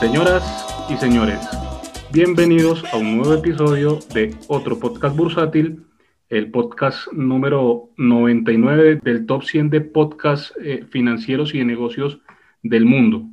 [0.00, 1.40] Señoras y señores,
[2.12, 5.86] bienvenidos a un nuevo episodio de otro podcast bursátil,
[6.28, 12.20] el podcast número 99 del top 100 de podcasts eh, financieros y de negocios
[12.62, 13.24] del mundo.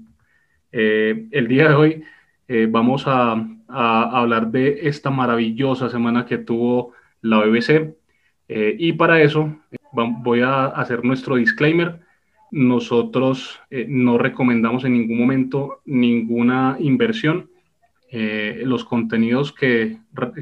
[0.71, 2.03] Eh, el día de hoy
[2.47, 3.33] eh, vamos a,
[3.67, 7.95] a, hablar de esta maravillosa semana que tuvo la BBC
[8.47, 9.55] y para eso
[9.91, 12.04] voy a hacer nuestro disclaimer.
[12.55, 17.49] Nosotros eh, no recomendamos en ningún momento ninguna inversión.
[18.09, 19.97] Eh, los contenidos que,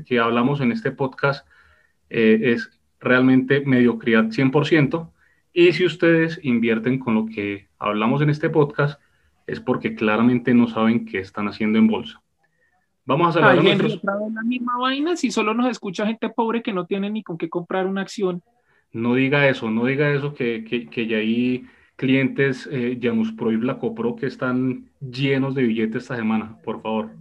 [0.05, 1.47] que, hablamos en este podcast
[2.11, 5.09] eh, es realmente mediocridad 100%.
[5.53, 9.01] Y si ustedes invierten con lo que hablamos en este podcast,
[9.47, 12.21] es porque claramente no saben qué están haciendo en bolsa.
[13.05, 16.85] Vamos a hablar de la misma vaina si solo nos escucha gente pobre que no
[16.85, 18.43] tiene ni con qué comprar una acción
[18.93, 21.65] no diga eso, no diga eso, que, que, ya hay
[22.03, 27.11] clientes eh, Janus Pro y Blacopro que están llenos de billetes esta semana, por favor.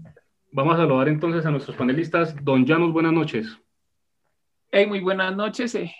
[0.51, 2.35] Vamos a saludar entonces a nuestros panelistas.
[2.43, 3.57] Don Janus, buenas noches.
[4.73, 5.77] Hey, muy buenas noches.
[5.77, 5.95] Eh.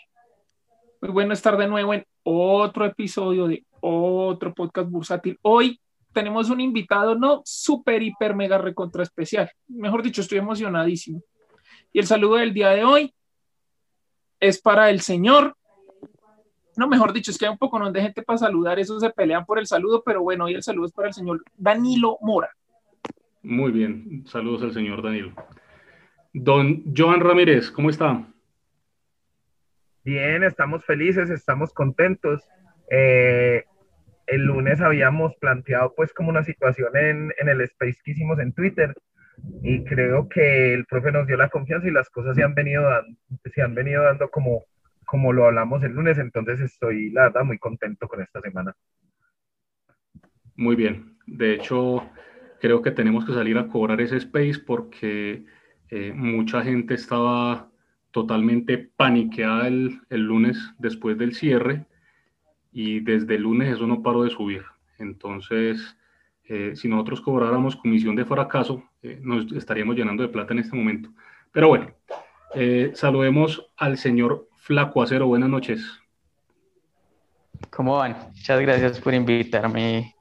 [1.01, 5.39] Muy bueno estar de nuevo en otro episodio de otro podcast bursátil.
[5.43, 5.81] Hoy
[6.13, 9.49] tenemos un invitado, no súper, hiper, mega recontra especial.
[9.69, 11.23] Mejor dicho, estoy emocionadísimo.
[11.93, 13.15] Y el saludo del día de hoy
[14.41, 15.57] es para el señor
[16.77, 19.45] no, mejor dicho, es que hay un poco de gente para saludar, esos se pelean
[19.45, 22.51] por el saludo, pero bueno, hoy el saludo es para el señor Danilo Mora.
[23.43, 25.33] Muy bien, saludos al señor Danilo.
[26.33, 28.27] Don Joan Ramírez, ¿cómo está?
[30.05, 32.43] Bien, estamos felices, estamos contentos.
[32.91, 33.65] Eh,
[34.27, 38.53] el lunes habíamos planteado pues como una situación en, en, el space que hicimos en
[38.53, 38.95] Twitter
[39.63, 42.83] y creo que el profe nos dio la confianza y las cosas se han venido
[42.83, 43.19] dando,
[43.53, 44.65] se han venido dando como,
[45.13, 48.75] como lo hablamos el lunes, entonces estoy, la verdad, muy contento con esta semana.
[50.57, 51.19] Muy bien.
[51.27, 52.03] De hecho,
[52.63, 55.45] creo que tenemos que salir a cobrar ese space porque
[55.91, 57.71] eh, mucha gente estaba
[58.11, 61.85] totalmente paniqueada el, el, lunes después del cierre
[62.73, 64.65] y desde el lunes eso no paró de subir.
[64.99, 65.95] Entonces,
[66.45, 70.75] eh, si nosotros cobráramos comisión de fracaso, eh, nos estaríamos llenando de plata en este
[70.75, 71.11] momento.
[71.53, 71.93] Pero bueno,
[72.95, 75.85] saludemos al señor Flaco Acero, buenas noches.
[77.71, 78.17] ¿Cómo van?
[78.29, 80.15] Muchas gracias por invitarme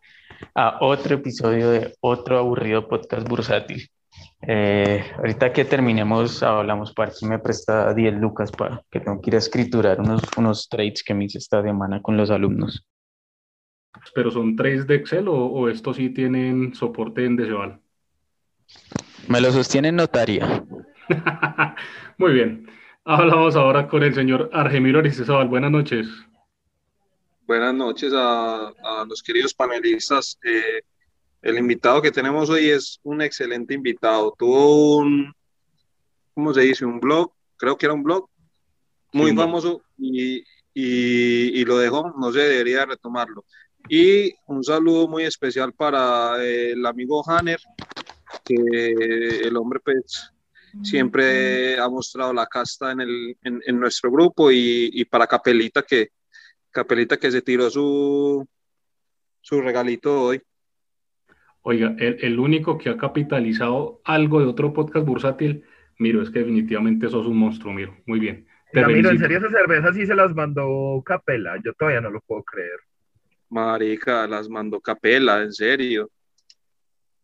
[0.55, 3.87] a otro episodio de otro aburrido podcast bursátil.
[4.41, 9.29] Eh, ahorita que terminemos, hablamos para si me presta 10 lucas para que tengo que
[9.29, 12.83] ir a escriturar unos, unos trades que me hice esta semana con los alumnos.
[14.15, 17.79] ¿Pero son trades de Excel o, estos sí tienen soporte en Deseval?
[19.27, 20.65] Me lo sostiene notaria.
[22.17, 22.80] Muy bien.
[23.03, 25.47] Hablamos ahora con el señor Argemiro Aristizábal.
[25.47, 26.07] Buenas noches.
[27.47, 28.71] Buenas noches a,
[29.07, 30.37] los queridos panelistas.
[30.43, 30.81] Eh,
[31.41, 34.35] el invitado que tenemos hoy es un excelente invitado.
[34.37, 35.33] Tuvo un,
[36.35, 36.85] ¿cómo se dice?
[36.85, 38.29] Un blog, creo que era un blog
[39.13, 40.43] muy famoso y,
[40.75, 43.45] y, lo dejó, no sé, debería retomarlo.
[43.89, 47.59] Y un saludo muy especial para el amigo Hanner,
[48.45, 50.31] que el hombre pues
[50.83, 56.09] siempre ha mostrado la casta en, el, en, nuestro grupo y, y, para Capelita que,
[56.71, 58.47] Capelita que se tiró su,
[59.41, 60.41] su regalito hoy.
[61.63, 65.63] Oiga, el, el, único que ha capitalizado algo de otro podcast bursátil,
[65.99, 67.95] Miro, es que definitivamente sos un monstruo, Miro.
[68.05, 68.47] Muy bien.
[68.73, 72.43] Miro, en serio esas cervezas sí se las mandó Capela, yo todavía no lo puedo
[72.43, 72.79] creer.
[73.49, 76.09] Marica, las mandó Capela, en serio.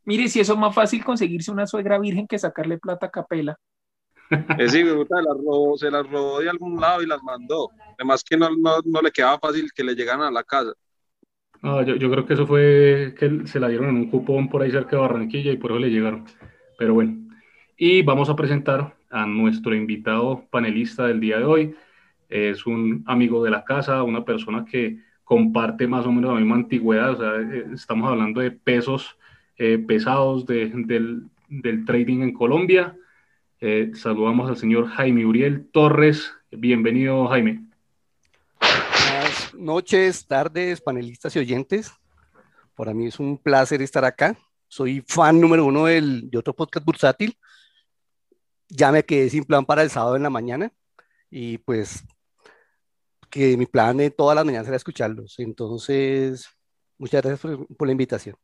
[0.08, 3.60] Mire, si eso es más fácil conseguirse una suegra virgen que sacarle plata a capela.
[4.58, 7.72] Es sí, se las robó de algún lado y las mandó.
[8.00, 10.72] Además que no, no, le quedaba fácil que le llegaran a la casa.
[11.62, 14.72] yo, yo, creo que eso fue que se la dieron en un cupón por ahí
[14.72, 16.24] cerca de Barranquilla y por eso le llegaron.
[16.78, 17.28] Pero bueno,
[17.76, 21.76] y vamos a presentar a nuestro invitado panelista del día de hoy.
[22.30, 26.56] Es un amigo de la casa, una persona que comparte más o menos la misma
[26.56, 27.12] antigüedad.
[27.12, 29.17] O sea, eh, estamos hablando de pesos
[29.58, 31.30] eh, pesados del,
[31.86, 32.96] trading en Colombia.
[33.60, 36.32] Eh, saludamos al señor Jaime Uriel Torres.
[36.52, 37.66] Bienvenido, Jaime.
[38.60, 41.92] Buenas noches, tardes, panelistas y oyentes.
[42.76, 44.38] Para mí es un placer estar acá.
[44.68, 47.36] Soy fan número uno del, de otro podcast bursátil.
[48.70, 50.72] Ya me quedé sin plan para el sábado en la mañana
[51.32, 52.04] y pues
[53.32, 55.40] que mi plan de todas las mañanas era escucharlos.
[55.40, 56.48] Entonces,
[57.00, 58.36] muchas gracias por la invitación.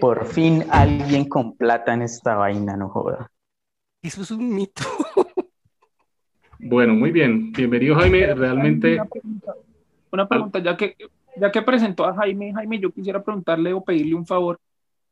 [0.00, 3.30] Por fin alguien con plata en esta vaina, no joda.
[4.02, 4.82] Eso es un mito.
[6.64, 7.50] Bueno, muy bien.
[7.52, 8.34] Bienvenido, Jaime.
[8.34, 9.00] Realmente.
[10.12, 10.96] Una pregunta, ya que,
[11.36, 14.60] ya que presentó a Jaime, Jaime, yo quisiera preguntarle o pedirle un favor.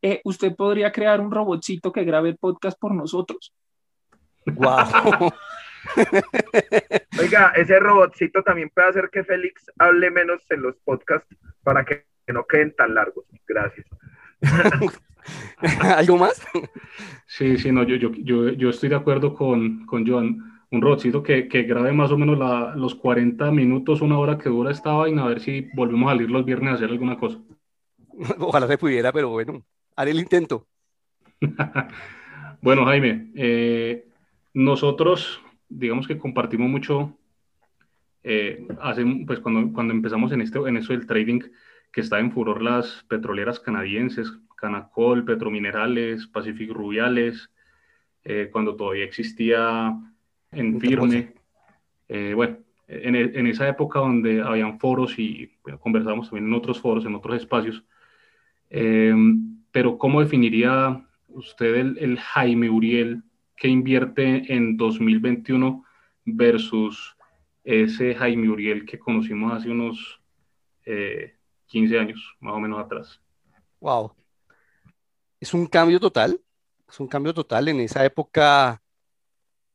[0.00, 3.52] Eh, ¿Usted podría crear un robotcito que grabe el podcast por nosotros?
[4.46, 5.32] Wow.
[7.20, 11.34] Oiga, ese robotcito también puede hacer que Félix hable menos en los podcasts
[11.64, 13.24] para que no queden tan largos.
[13.46, 13.86] Gracias.
[15.96, 16.40] ¿Algo más?
[17.26, 20.46] Sí, sí, no, yo, yo, yo, yo estoy de acuerdo con, con John.
[20.72, 24.48] Un robotcito que, que grabe más o menos la, los 40 minutos, una hora que
[24.48, 27.38] dura esta vaina, a ver si volvemos a salir los viernes a hacer alguna cosa.
[28.38, 29.64] Ojalá se pudiera, pero bueno,
[29.96, 30.66] haré el intento.
[32.62, 34.06] bueno, Jaime, eh,
[34.54, 37.16] nosotros, digamos que compartimos mucho,
[38.22, 41.40] eh, hace, pues cuando, cuando empezamos en, este, en eso del trading,
[41.92, 47.50] que está en furor las petroleras canadienses, Canacol, Petrominerales, Pacific Rubiales,
[48.24, 49.98] eh, cuando todavía existía
[50.52, 51.34] en firme.
[52.08, 56.80] Eh, bueno, en, en, esa época donde habían foros y bueno, conversamos también en otros
[56.80, 57.84] foros, en otros espacios.
[58.68, 59.14] Eh,
[59.72, 63.22] pero ¿cómo definiría usted el, el, Jaime Uriel
[63.56, 65.84] que invierte en 2021
[66.24, 67.16] versus
[67.64, 70.20] ese Jaime Uriel que conocimos hace unos
[70.84, 71.34] eh,
[71.70, 73.20] 15 años, más o menos atrás?
[73.78, 74.12] Wow.
[75.38, 76.38] Es un cambio total,
[76.88, 77.68] es un cambio total.
[77.68, 78.82] En esa época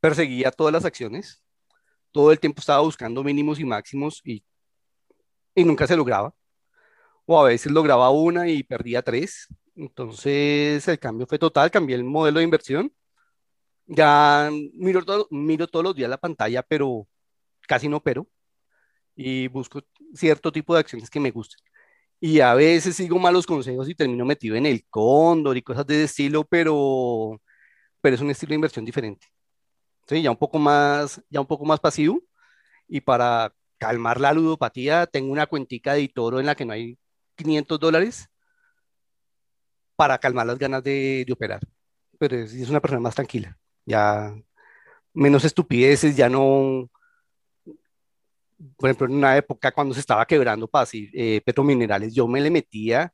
[0.01, 1.41] perseguía todas las acciones,
[2.11, 4.43] todo el tiempo estaba buscando mínimos y máximos y,
[5.55, 6.35] y nunca se lograba.
[7.25, 9.47] O a veces lograba una y perdía tres.
[9.75, 12.93] Entonces el cambio fue total, cambié el modelo de inversión.
[13.87, 17.07] Ya miro, todo, miro todos los días la pantalla, pero
[17.67, 18.27] casi no opero.
[19.15, 19.81] Y busco
[20.13, 21.59] cierto tipo de acciones que me gusten.
[22.19, 25.95] Y a veces sigo malos consejos y termino metido en el cóndor y cosas de
[25.95, 27.41] ese estilo, pero,
[28.01, 29.27] pero es un estilo de inversión diferente.
[30.07, 30.21] ¿sí?
[30.21, 32.21] ya un poco más, ya un poco más pasivo.
[32.87, 36.97] Y para calmar la ludopatía, tengo una cuentica de Toro en la que no hay
[37.35, 38.29] 500 dólares
[39.95, 41.61] para calmar las ganas de, de operar.
[42.19, 44.33] Pero es, es, una persona más tranquila, ya
[45.13, 46.89] menos estupideces, ya no.
[48.77, 52.49] Por ejemplo, en una época cuando se estaba quebrando Pasi, eh, Petrominerales, yo me le
[52.49, 53.11] metía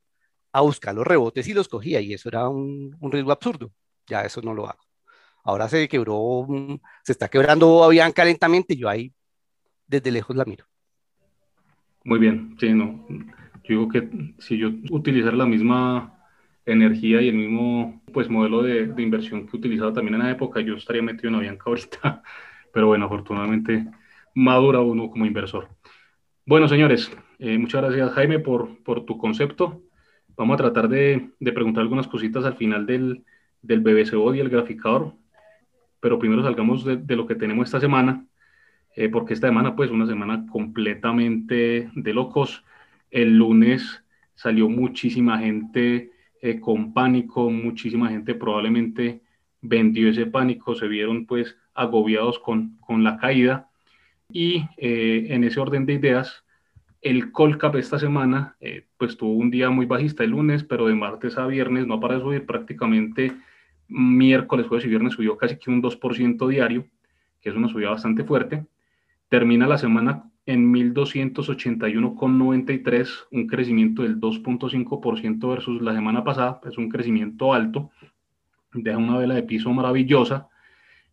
[0.51, 3.71] a buscar los rebotes y los cogía, y eso era un, un riesgo absurdo.
[4.07, 4.83] Ya eso no lo hago.
[5.43, 6.47] Ahora se quebró,
[7.03, 9.13] se está quebrando Avianca lentamente, yo ahí
[9.87, 10.65] desde lejos la miro.
[12.03, 13.05] Muy bien, sí, no.
[13.63, 16.17] Yo digo que si yo utilizara la misma
[16.65, 20.61] energía y el mismo pues modelo de, de inversión que utilizaba también en la época,
[20.61, 22.23] yo estaría metido en Avianca ahorita.
[22.73, 23.87] Pero bueno, afortunadamente
[24.35, 25.69] madura uno como inversor.
[26.45, 29.83] Bueno, señores, eh, muchas gracias Jaime por, por tu concepto.
[30.35, 33.23] Vamos a tratar de, de preguntar algunas cositas al final del,
[33.61, 35.13] del BBCO y el graficador
[36.01, 38.25] pero primero salgamos de, de lo que tenemos esta semana,
[38.95, 42.65] eh, porque esta semana, pues, una semana completamente de locos.
[43.09, 46.11] El lunes salió muchísima gente
[46.41, 49.21] eh, con pánico, muchísima gente probablemente
[49.61, 53.69] vendió ese pánico, se vieron, pues, agobiados con, con la caída.
[54.33, 56.43] Y eh, en ese orden de ideas,
[57.01, 60.95] el Colcap esta semana, eh, pues, tuvo un día muy bajista el lunes, pero de
[60.95, 63.33] martes a viernes no para subir prácticamente
[63.87, 66.87] miércoles, jueves y viernes subió casi que un 2% diario,
[67.41, 68.65] que es una subida bastante fuerte.
[69.29, 76.89] Termina la semana en 1.281,93, un crecimiento del 2.5% versus la semana pasada, es un
[76.89, 77.91] crecimiento alto,
[78.73, 80.47] deja una vela de piso maravillosa.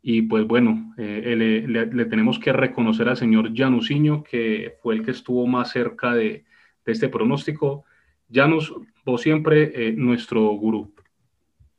[0.02, 4.95] Y pues bueno, eh, le, le, le, tenemos que reconocer al señor Janusinho, que fue
[4.95, 6.45] el que estuvo más cerca de,
[6.85, 7.85] de este pronóstico.
[8.33, 8.73] Janus,
[9.05, 10.93] vos siempre eh, nuestro gurú.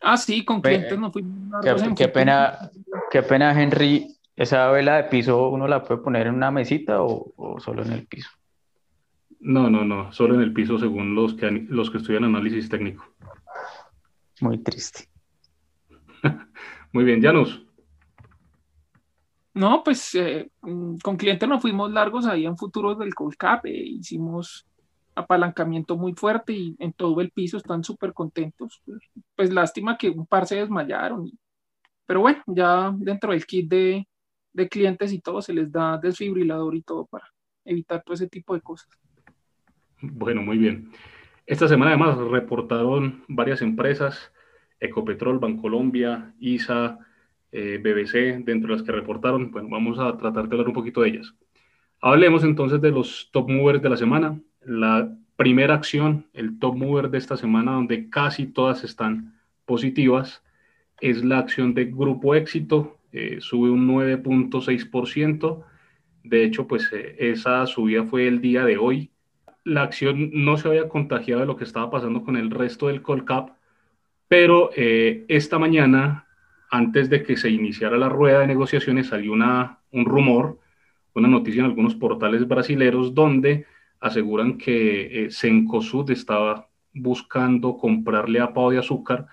[0.02, 1.64] Ah, sí, con clientes no fuimos.
[1.64, 2.72] Qué, qué pena,
[3.12, 4.16] qué pena, Henry.
[4.36, 7.92] ¿Esa vela de piso uno la puede poner en una mesita o, o, solo en
[7.92, 8.30] el piso?
[9.42, 13.06] No, no, no, solo en el piso según los que, los que estudian análisis técnico.
[14.40, 15.10] Muy triste.
[16.94, 17.66] Muy bien, Janus.
[19.54, 24.66] No, pues eh, con clientes no fuimos largos ahí en futuros del Colcap, eh, hicimos
[25.16, 28.82] apalancamiento muy fuerte y en todo el piso están súper contentos.
[29.36, 31.32] Pues lástima que un par se desmayaron.
[32.06, 34.08] Pero bueno, ya dentro del kit de,
[34.54, 37.26] de clientes y todo se les da desfibrilador y todo para
[37.66, 38.90] evitar todo ese tipo de cosas.
[40.02, 40.92] Bueno, muy bien.
[41.46, 44.32] Esta semana además reportaron varias empresas,
[44.80, 47.00] Ecopetrol, Bancolombia, ISA,
[47.52, 49.52] eh, BBC, dentro de las que reportaron.
[49.52, 51.34] Bueno, vamos a tratar de hablar un poquito de ellas.
[52.02, 57.10] Hablemos entonces de los top movers de la semana la primera acción, el top mover
[57.10, 60.44] de esta semana, donde casi todas están positivas,
[61.02, 65.64] es la acción de Grupo Éxito, eh, sube un 9.6%,
[66.24, 69.12] De hecho, pues eh, esa subida fue el día de hoy.
[69.64, 73.02] La acción no se había contagiado de lo que estaba pasando con el resto del
[73.02, 73.52] Colcap,
[74.28, 76.28] pero eh, esta mañana,
[76.70, 80.60] antes de que se iniciara la rueda de negociaciones, salió una, un rumor,
[81.14, 83.66] una noticia en algunos portales brasileros donde
[84.00, 89.28] aseguran que eh, Cencosud estaba buscando comprarle a Pau de Azúcar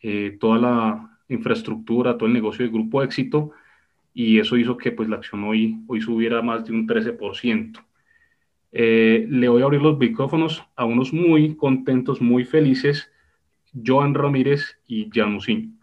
[0.00, 3.52] eh, toda la infraestructura, todo el negocio de Grupo Éxito,
[4.14, 7.84] y eso hizo que pues, la acción hoy, hoy subiera más de un 13%.
[8.72, 13.10] Eh, le voy a abrir los micrófonos a unos muy contentos, muy felices,
[13.84, 15.75] Joan Ramírez y Janusin.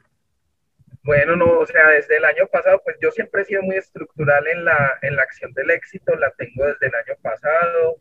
[1.03, 4.47] Bueno, no, o sea, desde el año pasado, pues yo siempre he sido muy estructural
[4.47, 7.97] en la, en la acción del éxito, la tengo desde el año pasado.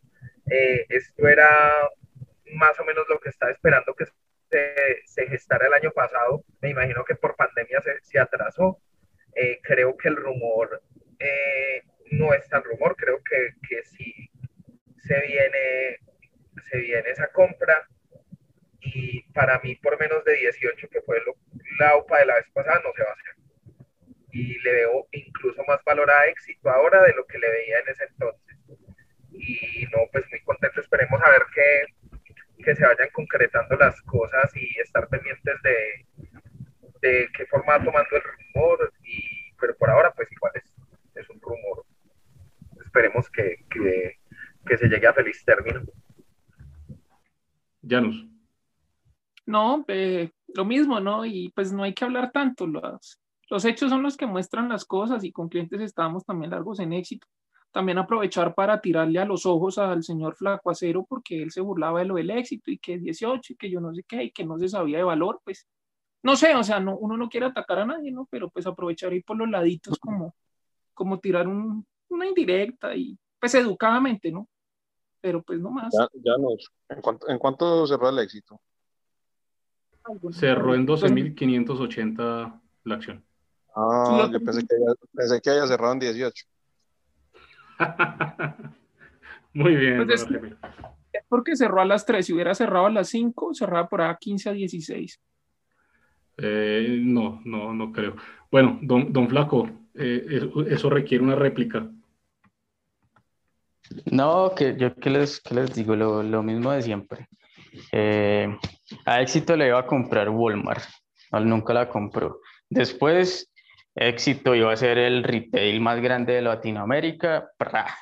[0.51, 1.49] Eh, esto era
[2.55, 4.07] más o menos lo que estaba esperando que
[4.51, 6.45] se, se gestara el año pasado.
[6.61, 8.79] Me imagino que por pandemia se, se atrasó.
[9.35, 10.83] Eh, creo que el rumor
[11.19, 11.83] eh,
[12.13, 14.31] no es tan rumor, creo que, que sí
[14.99, 15.99] se viene,
[16.71, 17.89] se viene esa compra.
[18.85, 21.23] Y para mí, por menos de 18, que fue
[21.79, 23.35] la UPA de la vez pasada, no se va a hacer.
[24.33, 27.89] Y le veo incluso más valor a éxito ahora de lo que le veía en
[27.89, 28.57] ese entonces.
[29.31, 30.81] Y no, pues muy contento.
[30.81, 36.07] Esperemos a ver que, que se vayan concretando las cosas y estar pendientes de,
[37.03, 38.93] de qué forma va tomando el rumor.
[39.05, 40.75] Y, pero por ahora, pues igual es,
[41.15, 41.85] es un rumor.
[42.85, 44.19] Esperemos que, que,
[44.67, 45.83] que se llegue a feliz término.
[47.83, 48.33] Janus.
[49.53, 51.27] No, eh, lo mismo, ¿no?
[51.27, 52.67] Y pues no hay que hablar tanto.
[52.67, 56.81] Los, los hechos son los que muestran las cosas y con clientes estábamos también largos
[56.81, 57.27] en éxito.
[57.71, 61.99] También aprovechar para tirarle a los ojos al señor Flaco Acero porque él se burlaba
[61.99, 64.43] de lo del éxito y que 18 y que yo no sé qué y que
[64.43, 65.69] no se sabía de valor, pues
[66.23, 68.27] no sé, o sea, no, uno no quiere atacar a nadie, ¿no?
[68.31, 70.35] Pero pues aprovechar ahí por los laditos como,
[70.95, 74.49] como tirar un, una indirecta y pues educadamente, ¿no?
[75.21, 75.93] Pero pues no más.
[75.93, 78.59] Ya, ya nos, ¿en ¿En cuánto cerró el éxito?
[80.33, 83.25] Cerró en 12.580 la acción.
[83.75, 86.45] Ah, yo pensé que, haya, pensé que haya cerrado en 18.
[89.55, 90.05] Muy bien.
[90.05, 90.31] Pues es,
[91.13, 92.25] es, porque cerró a las 3.
[92.27, 95.21] Si hubiera cerrado a las 5, cerraba por ahí 15 a 16.
[96.39, 98.17] Eh, no, no, no creo.
[98.51, 101.91] Bueno, don, don Flaco, eh, eso, eso, requiere una réplica.
[104.11, 107.29] No, que yo qué les, qué les digo, lo, lo, mismo de siempre.
[107.91, 108.49] Eh,
[109.07, 110.85] a éxito le iba a comprar Walmart,
[111.33, 112.41] no, nunca la compró.
[112.69, 113.51] Después,
[113.95, 117.51] éxito iba a ser el retail más grande de Latinoamérica,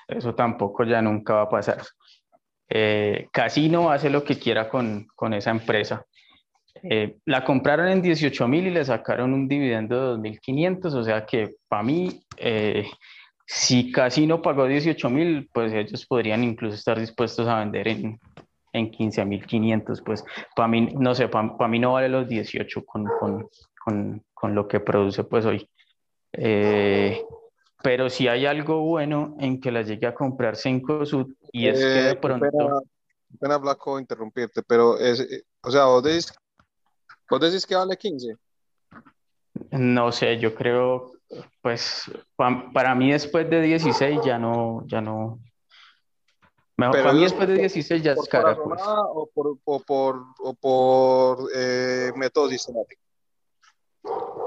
[0.08, 1.82] eso tampoco ya nunca va a pasar.
[2.68, 6.04] Eh, Casino hace lo que quiera con, con esa empresa.
[6.82, 11.26] Eh, la compraron en 18 mil y le sacaron un dividendo de 2.500, o sea
[11.26, 12.86] que para mí, eh,
[13.46, 18.18] si Casino pagó 18 mil, pues ellos podrían incluso estar dispuestos a vender en,
[18.72, 20.24] en 15.500, pues
[20.54, 23.48] para mí, no sé, para pa mí no vale los 18 con, con,
[23.84, 25.68] con, con lo que produce pues hoy.
[26.32, 27.22] Eh,
[27.82, 31.84] pero si hay algo bueno en que la llegue a comprar Cencosud y es que
[31.84, 32.46] de pronto...
[32.50, 32.80] Pena,
[33.40, 35.26] pena Blanco interrumpirte, pero es,
[35.62, 36.32] o sea, vos decís
[37.30, 38.36] ¿Vos decís que vale 15?
[39.70, 41.12] No sé, yo creo,
[41.62, 45.38] pues, pa, para mí después de 16 ya no, ya no.
[46.80, 48.56] Mejor, para mí después de 16 ya es cara.
[48.56, 48.80] Pues.
[48.82, 53.02] ¿O por, o por, o por eh, método sistemático?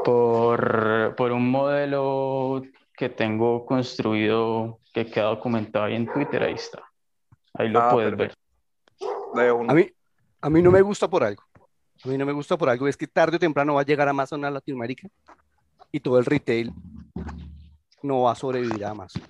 [0.03, 2.63] Por, por un modelo
[2.97, 6.83] que tengo construido, que queda documentado ahí en Twitter, ahí está.
[7.53, 8.37] Ahí lo ah, puedes perfecto.
[9.35, 9.49] ver.
[9.69, 9.89] A mí,
[10.41, 11.43] a mí no me gusta por algo.
[12.03, 14.09] A mí no me gusta por algo, es que tarde o temprano va a llegar
[14.09, 15.07] Amazon a Latinoamérica
[15.91, 16.73] y todo el retail
[18.01, 19.21] no va a sobrevivir a Amazon.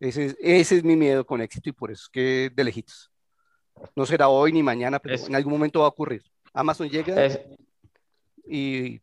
[0.00, 3.12] Ese es, ese es mi miedo con éxito y por eso es que de lejitos.
[3.94, 6.24] No será hoy ni mañana, pero es, en algún momento va a ocurrir.
[6.52, 7.38] Amazon llega es,
[8.46, 9.00] y,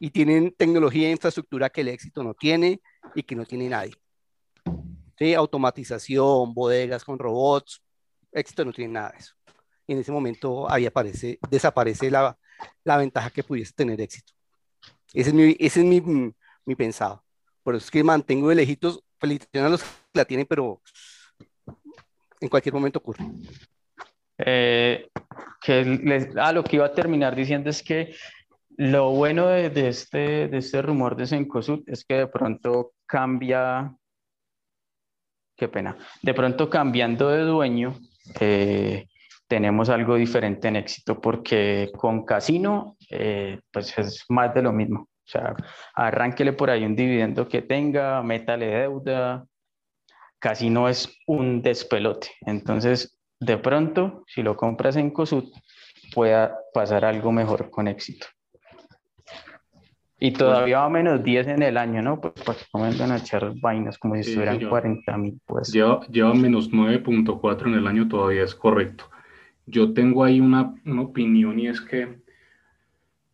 [0.00, 2.80] y tienen tecnología e infraestructura que el éxito no tiene
[3.14, 3.94] y que no tiene nadie.
[5.18, 5.34] ¿Sí?
[5.34, 7.82] Automatización, bodegas con robots,
[8.32, 9.34] éxito no tiene nada de eso
[9.86, 12.36] y en ese momento ahí aparece, desaparece la,
[12.84, 14.32] la ventaja que pudiese tener éxito.
[15.12, 16.32] Ese es mi, ese es mi,
[16.64, 17.24] mi pensado.
[17.62, 20.80] Por eso es que mantengo de lejitos, felicitaciones a los que la tienen, pero
[22.40, 23.24] en cualquier momento ocurre.
[24.38, 25.08] Eh,
[25.62, 28.14] que ah, lo que iba a terminar diciendo es que
[28.76, 33.94] lo bueno de, de este, de este rumor de Sencosud es que de pronto cambia,
[35.56, 37.94] qué pena, de pronto cambiando de dueño,
[38.40, 39.06] eh,
[39.46, 45.08] tenemos algo diferente en éxito porque con casino eh, pues es más de lo mismo.
[45.24, 45.54] O sea,
[45.94, 49.46] arránquele por ahí un dividendo que tenga, métale deuda,
[50.38, 52.28] casi no es un despelote.
[52.42, 55.52] Entonces, de pronto, si lo compras en COSUT,
[56.14, 58.26] pueda pasar algo mejor con éxito.
[60.20, 62.20] Y todavía va a menos 10 en el año, ¿no?
[62.20, 64.70] Pues para que comienzan a echar vainas como si Sí, estuvieran señor.
[64.70, 65.72] 40 mil, pues.
[65.72, 69.04] Lleva, lleva menos 9.4 en el año, todavía es correcto.
[69.66, 72.22] Yo tengo ahí una, una opinión y es que,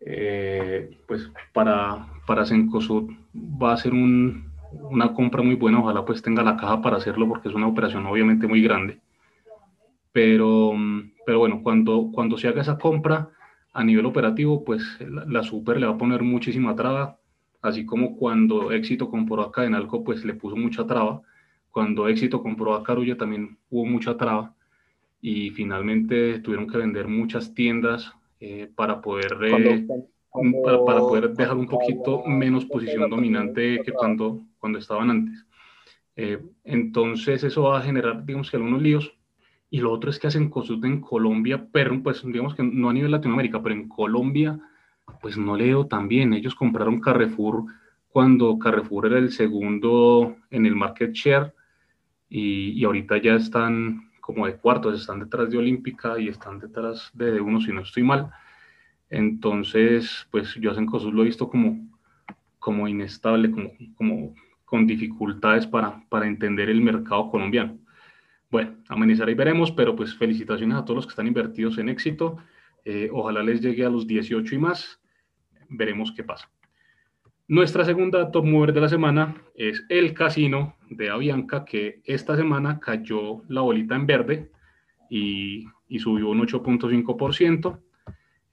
[0.00, 4.50] eh, pues, para, para Cencosud va a ser un-
[4.90, 5.80] una compra muy buena.
[5.80, 9.00] Ojalá pues tenga la caja para hacerlo porque es una operación obviamente muy grande.
[10.12, 10.73] Pero,
[11.25, 13.30] pero bueno, cuando, cuando se haga esa compra
[13.73, 17.19] a nivel operativo, pues la, la Super le va a poner muchísima traba,
[17.62, 21.23] así como cuando Éxito compró a Cadenalco, pues le puso mucha traba.
[21.71, 24.54] Cuando Éxito compró a Carulla también hubo mucha traba
[25.21, 31.30] y finalmente tuvieron que vender muchas tiendas eh, para poder eh, Cuando- para, para poder
[31.35, 35.44] dejar un poquito menos posición dominante que cuando, cuando estaban antes.
[36.16, 39.12] Eh, entonces eso va a generar, digamos que algunos líos.
[39.70, 42.92] Y lo otro es que hacen cosas en Colombia, pero pues digamos que no a
[42.92, 44.59] nivel Latinoamérica, pero en Colombia,
[45.20, 46.32] pues no leo tan bien.
[46.32, 47.64] Ellos compraron Carrefour
[48.09, 51.54] cuando Carrefour era el segundo en el market share
[52.28, 57.10] y, y ahorita ya están como de cuartos, están detrás de Olímpica y están detrás
[57.14, 58.30] de, uno, si no estoy mal.
[59.08, 61.88] Entonces, pues yo a Cencosud lo he visto como,
[62.58, 63.50] como inestable,
[63.96, 64.34] como,
[64.64, 67.78] con dificultades para, para entender el mercado colombiano.
[68.50, 72.37] Bueno, amenizará y veremos, pero pues felicitaciones a todos los que están invertidos en éxito.
[72.84, 75.00] Eh, ojalá les llegue a los 18 y más.
[75.68, 76.50] Veremos qué pasa.
[77.50, 82.78] Nuestra segunda top mover de la semana es el casino de Avianca, que esta semana
[82.78, 84.52] cayó la bolita en verde
[85.11, 87.80] y, y subió un 8.5%.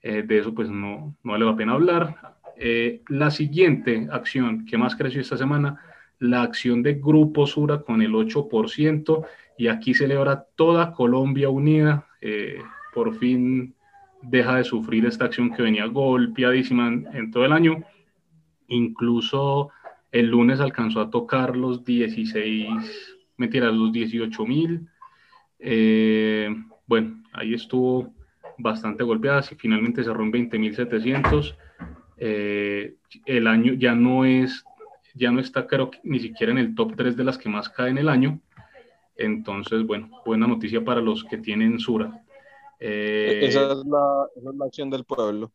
[0.02, 2.38] Eh, de eso pues no, no vale la pena hablar.
[2.56, 5.80] Eh, la siguiente acción que más creció esta semana,
[6.18, 9.26] la acción de Grupo Sura con el 8%,
[9.58, 12.08] y aquí celebra toda Colombia unida.
[12.20, 12.58] Eh,
[12.92, 13.76] por fin
[14.22, 17.84] deja de sufrir esta acción que venía golpeadísima en, en todo el año.
[18.68, 19.70] Incluso
[20.12, 24.88] el lunes alcanzó a tocar los 16, mentiras, los 18 mil.
[25.58, 26.54] Eh,
[26.86, 28.12] bueno, ahí estuvo
[28.58, 31.56] bastante golpeada, y finalmente cerró en 20.700.
[32.16, 34.64] Eh, el año ya no es,
[35.14, 37.98] ya no está, creo ni siquiera en el top 3 de las que más caen
[37.98, 38.40] el año.
[39.16, 42.22] Entonces, bueno, buena noticia para los que tienen Sura.
[42.80, 45.50] Eh, Esa, es la, esa es la acción del pueblo.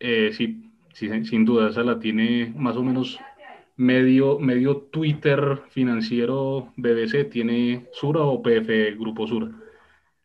[0.00, 3.18] eh, sí, sí, sin duda, esa la tiene más o menos
[3.76, 9.50] medio, medio Twitter financiero BBC, tiene Sura o PF Grupo Sura.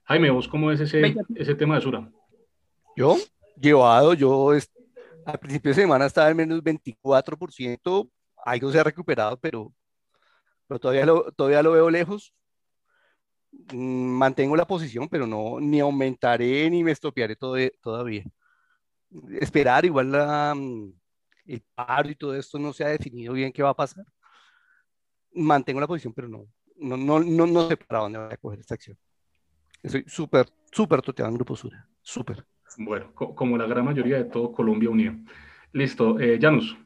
[0.04, 2.10] Jaime, ¿vos cómo es ese, ese tema de Sura?
[2.96, 3.18] Yo,
[3.60, 4.72] llevado, yo es-
[5.26, 8.10] a principio de semana estaba en menos 24%,
[8.46, 9.74] algo se ha recuperado, pero,
[10.68, 12.34] pero todavía lo, todavía lo veo lejos.
[13.52, 17.72] Mm, Mantengo la posición, pero no, ni aumentaré ni me estopearé todavía.
[17.82, 18.24] todavía.
[19.40, 20.56] Esperar, igual la,
[21.46, 24.06] el paro y todo esto no se ha definido bien qué va a pasar.
[25.34, 26.46] Mantengo la posición, pero no,
[26.78, 28.98] no, no, no, no sé para dónde voy a coger esta acción.
[29.84, 32.46] Estoy súper, súper toteado en Grupo Sura, súper.
[32.78, 35.14] Bueno, co- como la gran mayoría de todo Colombia Unido.
[35.74, 36.78] Listo, eh, Janus.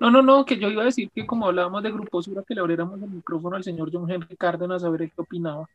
[0.00, 2.54] No, no, no, que yo iba a decir que como hablábamos de Grupo Sura, que
[2.54, 5.68] le abriéramos el micrófono al señor John Henry Cárdenas a ver qué opinaba.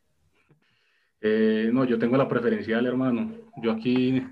[1.19, 3.31] Eh, no, yo tengo la preferencial, hermano.
[3.61, 4.25] Yo aquí,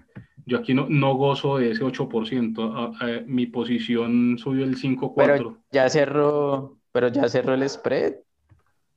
[0.45, 2.71] yo aquí no, no gozo de ese 8%.
[2.75, 5.13] Ah, eh, mi posición subió el 5.4%.
[5.15, 8.15] Pero ya cerró, pero ya cerró el spread.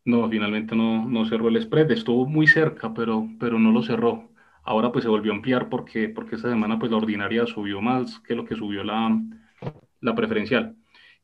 [0.04, 1.90] No, finalmente no, no cerró el spread.
[1.90, 4.30] Estuvo muy cerca, pero, pero no lo cerró.
[4.62, 8.20] Ahora pues se volvió a ampliar porque, porque esta semana pues la ordinaria subió más
[8.20, 9.18] que lo que subió la,
[10.00, 10.76] la preferencial.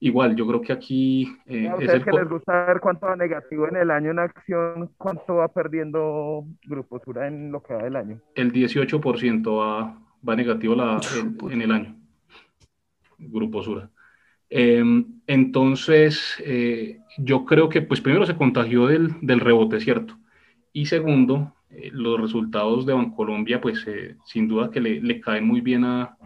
[0.03, 3.07] Igual, yo creo que aquí eh, A es ustedes el que les gusta ver cuánto
[3.07, 7.75] va negativo en el año en acción, cuánto va perdiendo Grupo Sura en lo que
[7.75, 8.21] va del año.
[8.35, 11.97] el 18% va, va negativo la- el- en el año.
[13.19, 13.91] Grupo Sura.
[14.49, 14.83] Eh,
[15.27, 20.19] entonces, eh, yo creo que, pues primero se contagió del, del rebote, ¿cierto?
[20.73, 25.47] Y segundo, eh, los resultados de Bancolombia, pues eh, sin duda que le, le caen
[25.47, 26.17] muy bien a,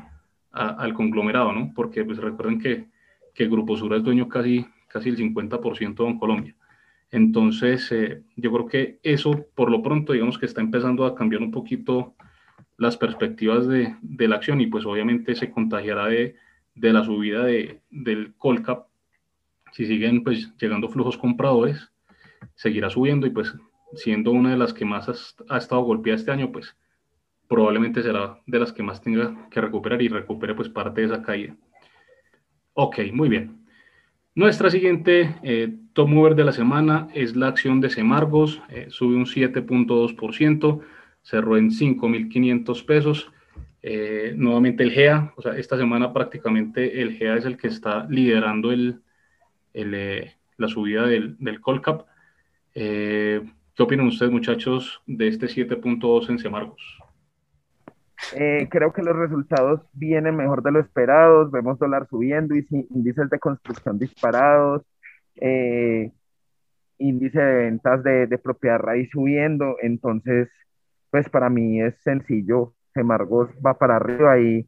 [0.53, 1.73] a- al conglomerado, ¿no?
[1.75, 2.87] Porque pues recuerden que,
[3.35, 6.57] que Grupo Sura es dueño casi, casi el 50% de Bancolombia.
[7.11, 11.43] Entonces, eh, yo creo que eso, por lo pronto, digamos que está empezando a cambiar
[11.43, 12.15] un poquito
[12.77, 16.37] las perspectivas de, de la acción y pues obviamente se contagiará de,
[16.75, 18.87] de la subida de, del Colcap.
[19.73, 21.91] Si siguen pues llegando flujos compradores,
[22.55, 23.55] seguirá subiendo y pues
[23.95, 26.77] siendo una de las que más has- ha, estado golpeada este año, pues
[27.49, 31.23] probablemente será de las que más tenga que recuperar y recupere pues parte de esa
[31.23, 31.57] caída.
[32.75, 33.65] Ok, muy bien.
[34.35, 39.15] Nuestra siguiente eh, top mover de la semana es la acción de Semargos, eh, sube
[39.15, 40.81] un 7.2%,
[41.25, 43.33] cerró en 5.500 pesos.
[43.83, 48.07] Eh, nuevamente el GEA, o sea, esta semana prácticamente el GEA es el que está
[48.09, 49.03] liderando el,
[49.73, 52.07] el, la subida del, del Colcap.
[53.75, 56.99] ¿Qué opinan ustedes, muchachos, de este 7.2 en Semargos?
[58.37, 61.51] Eh, creo que los resultados vienen mejor de lo esperado.
[61.51, 64.83] Vemos dólar subiendo, y índices de construcción disparados,
[65.37, 66.13] eh,
[66.99, 69.77] índice de ventas de, de, propiedad raíz subiendo.
[69.83, 70.49] Entonces,
[71.15, 72.75] pues para mí es sencillo.
[72.93, 74.67] Gemargos va para arriba y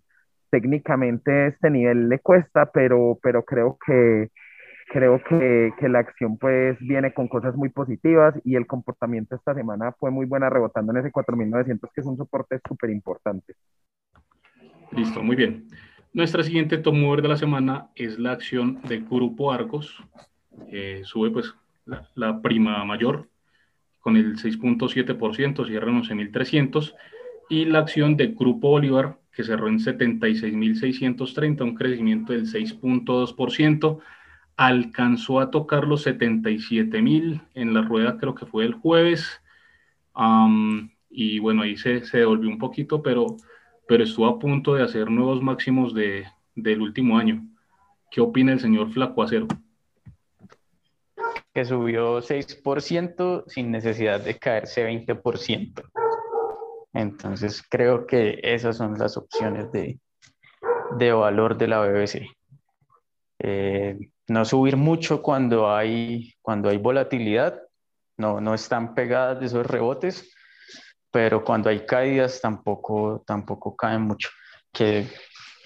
[0.48, 4.30] técnicamente este nivel le cuesta, pero, pero creo que
[4.92, 9.54] creo que, que, la acción pues viene con cosas muy positivas y el comportamiento esta
[9.54, 13.54] semana fue muy buena rebotando en ese 4.900 que es un soporte súper importante.
[14.92, 15.66] Listo, muy bien.
[16.12, 20.00] Nuestra siguiente top mover de la semana es la acción del Grupo Arcos.
[20.68, 21.52] Eh, sube pues
[21.86, 23.28] la, la, prima mayor
[24.06, 26.94] con el 6.7%, cierra en 11.300
[27.48, 33.98] y la acción del Grupo Bolívar que cerró en 76.630, un crecimiento del 6.2%
[34.56, 39.42] alcanzó a tocar los 77 mil en la rueda, creo que fue el jueves.
[41.10, 43.26] y bueno, ahí se, se, devolvió un poquito, pero,
[43.88, 47.44] pero estuvo a punto de hacer nuevos máximos de, del último año.
[48.12, 49.48] ¿Qué opina el señor Flaco Acero?
[51.56, 55.90] Que subió 6% sin necesidad de caerse 20%.
[56.92, 59.98] Entonces creo que esas son las opciones de,
[60.98, 62.28] de valor de la BBC.
[63.38, 67.62] Eh, no subir mucho cuando hay, cuando hay volatilidad,
[68.18, 70.30] no, no están pegadas de esos rebotes,
[71.10, 74.28] pero cuando hay caídas tampoco, tampoco caen mucho.
[74.74, 75.08] Que,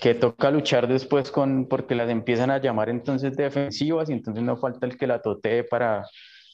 [0.01, 4.57] que toca luchar después con, porque las empiezan a llamar entonces defensivas y entonces no
[4.57, 6.07] falta el que la totee para,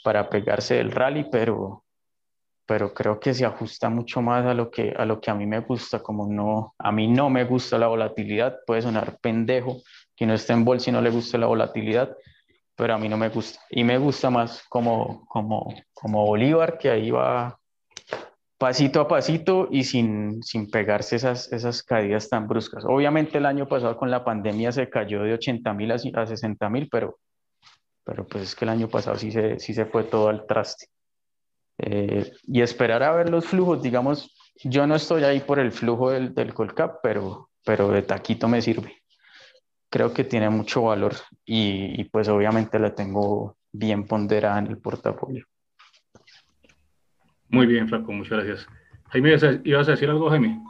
[0.02, 1.84] para pegarse del rally, pero,
[2.66, 5.46] pero creo que se ajusta mucho más a lo que a lo que a mí
[5.46, 9.80] me gusta, como no a mí no me gusta la volatilidad, puede sonar pendejo,
[10.16, 12.16] que no esté en bolsa y no le guste la volatilidad,
[12.74, 13.60] pero a mí no me gusta.
[13.70, 17.58] Y me gusta más como, como, como Bolívar, que ahí va
[18.58, 22.84] pasito a pasito y sin, sin pegarse esas, esas caídas tan bruscas.
[22.86, 26.88] Obviamente el año pasado con la pandemia se cayó de 80 mil a, 60 mil,
[26.90, 27.18] pero,
[28.04, 30.86] pero pues es que el año pasado sí se, sí se fue todo al traste.
[31.78, 36.10] Eh, y esperar a ver los flujos, digamos, yo no estoy ahí por el flujo
[36.10, 38.96] del, del Colcap, pero, pero de taquito me sirve
[39.88, 41.14] creo que tiene mucho valor
[41.44, 45.46] y, y, pues obviamente la tengo bien ponderada en el portafolio.
[47.48, 48.66] Muy bien, Flaco, muchas gracias.
[49.10, 50.62] Jaime, ¿ibas a decir algo, Jaime?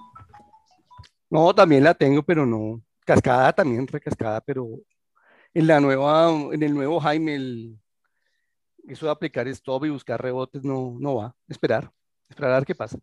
[1.30, 2.82] No, también la tengo, pero no.
[3.04, 4.68] Cascada también, recascada, pero
[5.54, 7.78] en la nueva, en el nuevo Jaime, el,
[8.88, 11.34] eso de aplicar stop y buscar rebotes no, no va.
[11.48, 11.90] Esperar,
[12.28, 12.98] esperar a ver qué pasa.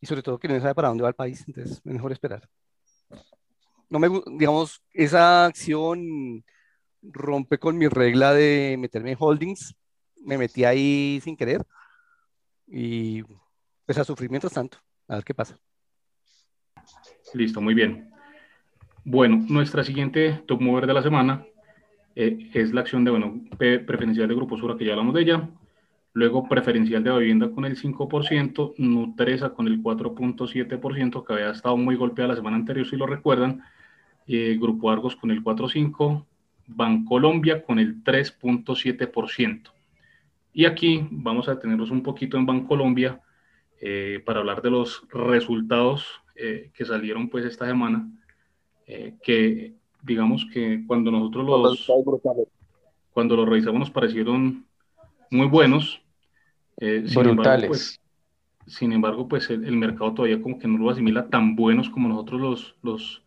[0.00, 2.48] Y sobre todo que no sabe para dónde va el país, entonces mejor esperar
[3.94, 6.44] no me, digamos, esa acción
[7.02, 9.74] rompe con mi regla de meterme en holdings.
[10.24, 11.64] Me metí ahí sin querer
[12.66, 13.22] y
[13.84, 14.78] pues a sufrir mientras tanto.
[15.08, 15.58] A ver qué pasa.
[17.34, 18.10] Listo, muy bien.
[19.04, 21.44] Bueno, nuestra siguiente top mover de la semana
[22.16, 25.48] eh, es la acción de, bueno, preferencial de Grupo Sura, que ya hablamos de ella.
[26.14, 31.96] Luego preferencial de vivienda con el 5%, Nutresa con el 4.7%, que había estado muy
[31.96, 33.62] golpeada la semana anterior, si lo recuerdan.
[34.26, 36.24] Eh, Grupo Argos con el 4.5%,
[36.68, 39.73] Bancolombia con el 3.7%.
[40.54, 43.20] Y aquí vamos a tenerlos un poquito en Bancolombia
[43.80, 48.08] eh, para hablar de los resultados eh, que salieron pues esta semana,
[48.86, 51.92] eh, que digamos que cuando nosotros los,
[53.12, 54.64] cuando los revisamos nos parecieron
[55.28, 56.00] muy buenos.
[56.78, 57.26] sin Brutales.
[57.26, 58.00] Embargo, pues,
[58.68, 62.08] sin embargo, pues el, el, mercado todavía como que no lo asimila tan buenos como
[62.08, 63.24] nosotros los, los,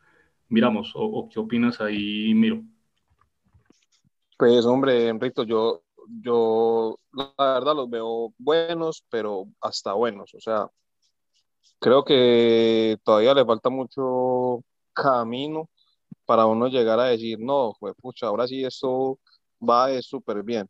[0.48, 2.64] miramos, o, o, qué opinas ahí, Miro.
[4.38, 5.84] Pues hombre, Enrito, yo,
[6.22, 10.70] yo la verdad los veo buenos, pero hasta buenos, o sea,
[11.80, 15.70] creo que todavía le falta mucho camino
[16.26, 19.20] para uno llegar a decir, no, pues pucha, ahora sí esto
[19.62, 20.70] va súper bien.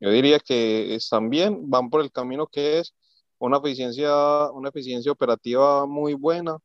[0.00, 2.94] Yo diría que están bien, van por el camino que es
[3.38, 6.58] una eficiencia, una eficiencia operativa muy buena,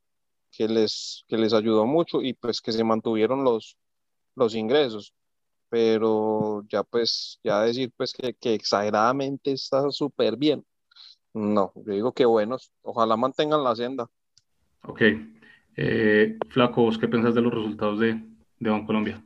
[0.51, 3.77] que les, que les ayudó mucho y pues que se mantuvieron los,
[4.35, 5.13] los ingresos.
[5.73, 10.63] Pero ya pues, ya decir pues que, que exageradamente está súper bien.
[11.33, 14.07] No, yo digo que buenos, ojalá mantengan la senda.
[14.83, 15.01] Ok.
[15.75, 18.21] Eh, Flaco, ¿vos qué pensás de los resultados de,
[18.59, 19.25] de Bancolombia?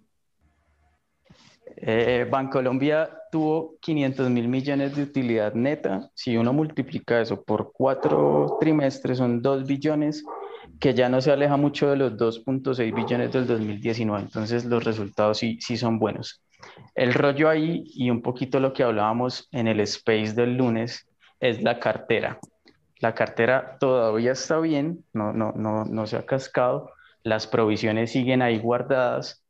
[1.75, 6.09] Eh, Bancolombia tuvo 500 mil millones de utilidad neta.
[6.13, 10.23] Si uno multiplica eso por cuatro trimestres, son 2 billones,
[10.79, 14.23] que ya no se aleja mucho de los 2.6 billones del 2019.
[14.23, 16.41] Entonces, los resultados sí, sí son buenos.
[16.95, 21.07] El rollo ahí y un poquito lo que hablábamos en el space del lunes
[21.39, 22.39] es la cartera.
[22.99, 26.91] La cartera todavía está bien, no, no, no, no se ha cascado,
[27.23, 29.43] las provisiones siguen ahí guardadas,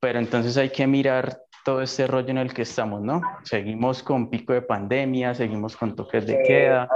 [0.00, 3.20] pero entonces hay que mirar todo este rollo en el que estamos, ¿no?
[3.42, 6.88] Seguimos con pico de pandemia, seguimos con toques de queda,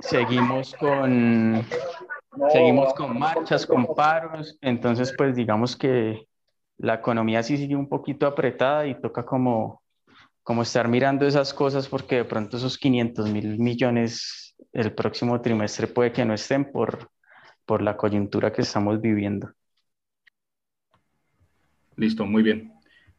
[0.00, 1.64] seguimos con,
[2.50, 6.26] seguimos con marchas, con paros, entonces pues digamos que
[6.78, 9.82] la economía sí sigue un poquito apretada y toca como,
[10.42, 15.86] como estar mirando esas cosas porque de pronto esos 500 mil millones el próximo trimestre
[15.86, 17.10] puede que no estén por,
[17.64, 19.50] por la coyuntura que estamos viviendo.
[21.96, 22.72] Listo, muy bien.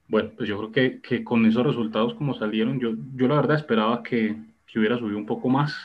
[0.08, 3.58] Bueno, pues yo creo que, que con esos resultados como salieron, yo, yo la verdad
[3.58, 5.76] esperaba que, que hubiera subido un poco más,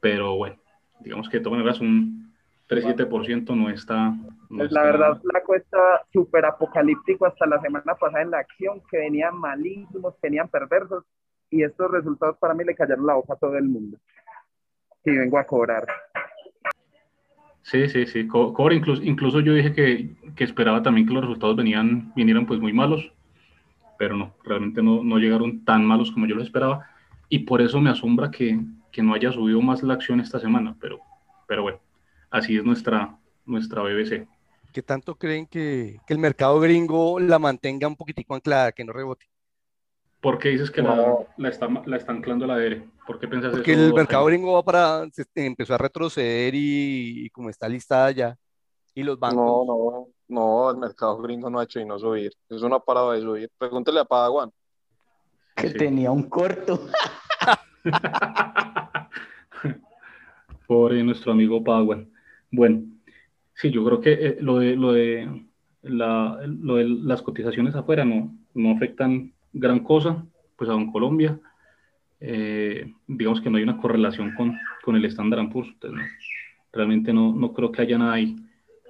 [0.00, 0.59] pero bueno,
[1.00, 2.20] digamos que de todas maneras un,
[2.70, 4.10] 3-7% no está...
[4.48, 4.80] No pues está...
[4.80, 9.36] la verdad, Flaco está súper apocalíptico hasta la semana pasada en la acción, que venían
[9.36, 11.04] malísimos, venían perversos,
[11.50, 13.98] y estos resultados para mí le cayeron la boca a todo el mundo.
[15.04, 15.84] Y vengo a cobrar.
[17.62, 18.74] Sí, sí, sí, co cobra.
[18.74, 22.72] Incluso, incluso yo dije que, que, esperaba también que los resultados venían, vinieran pues muy
[22.72, 23.12] malos,
[23.98, 26.86] pero no, realmente no, no llegaron tan malos como yo lo esperaba,
[27.30, 28.60] y por eso me asombra que,
[28.92, 31.00] que no haya subido más la acción esta semana, pero,
[31.46, 31.80] pero bueno
[32.30, 34.26] así es nuestra, nuestra BBC.
[34.72, 38.92] ¿Qué tanto creen que, que, el mercado gringo la mantenga un poquitico anclada, que no
[38.92, 39.26] rebote?
[40.20, 40.94] ¿Por qué dices que no.
[40.94, 42.84] la, la, está, la está anclando la DR?
[43.06, 43.86] ¿Por qué piensas Porque eso?
[43.86, 48.36] el mercado gringo va para, se, empezó a retroceder y, y, como está listada ya.
[48.94, 49.36] Y los bancos.
[49.36, 52.32] No, no, no, el mercado gringo no ha hecho y no subir.
[52.48, 53.50] Es una parada de subir.
[53.58, 54.52] Pregúntele a Padawan.
[55.60, 55.78] Que sí.
[55.78, 56.88] tenía un corto.
[60.66, 62.08] Pobre nuestro amigo Padawan.
[62.50, 62.82] Bueno,
[63.54, 65.44] sí, yo creo que eh, lo, de, lo, de
[65.82, 70.24] la, lo de las cotizaciones afuera no, no afectan gran cosa,
[70.56, 71.38] pues a Don Colombia.
[72.20, 76.04] Eh, digamos que no hay una correlación con, con el estándar Poor's, entonces no,
[76.72, 78.36] realmente no, no creo que haya nada ahí.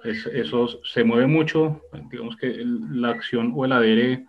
[0.03, 4.25] Es, eso se mueve mucho, digamos que el, la acción o el ADR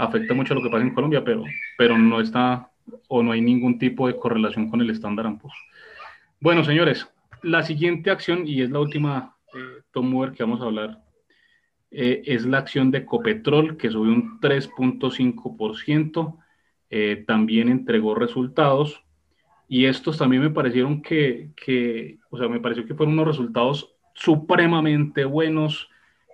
[0.00, 1.44] afecta mucho lo que pasa en Colombia, pero,
[1.76, 2.70] pero no está
[3.08, 5.56] o no hay ningún tipo de correlación con el estándar Poor's.
[6.40, 7.08] Bueno, señores,
[7.42, 11.02] la siguiente acción, y es la última eh, Tom que vamos a hablar,
[11.90, 16.38] eh, es la acción de Ecopetrol, que subió un 3.5%,
[16.90, 19.04] eh, también entregó resultados,
[19.68, 23.94] y estos también me parecieron que, que, o sea, me pareció que fueron unos resultados
[24.14, 25.88] supremamente buenos,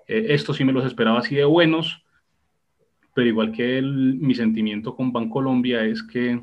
[0.08, 2.05] eh, estos sí me los esperaba así de buenos,
[3.16, 6.38] pero igual que el, mi sentimiento con Bancolombia es que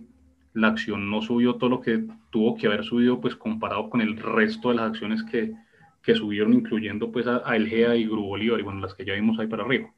[0.53, 4.17] la acción no subió todo lo que tuvo que haber subido, pues comparado con el
[4.17, 5.53] resto de las acciones que,
[6.01, 9.13] que subieron, incluyendo pues a, a Elgea y Grupo Bolívar, y bueno, las que ya
[9.13, 9.93] vimos ahí para arriba.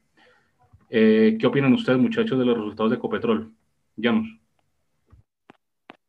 [0.90, 3.54] Eh, ¿Qué opinan ustedes, muchachos, de los resultados de Ecopetrol?
[3.96, 4.28] Llanos.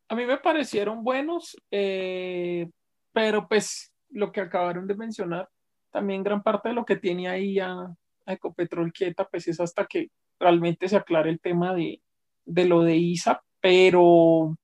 [0.10, 2.70] A mí me parecieron buenos, eh,
[3.14, 5.48] pero pues lo que acabaron de mencionar,
[5.92, 7.72] también gran parte de lo que tiene ahí a,
[8.26, 12.02] a Ecopetrol quieta, pues es hasta que realmente se aclare el tema de,
[12.46, 14.56] de lo de ISAP, pero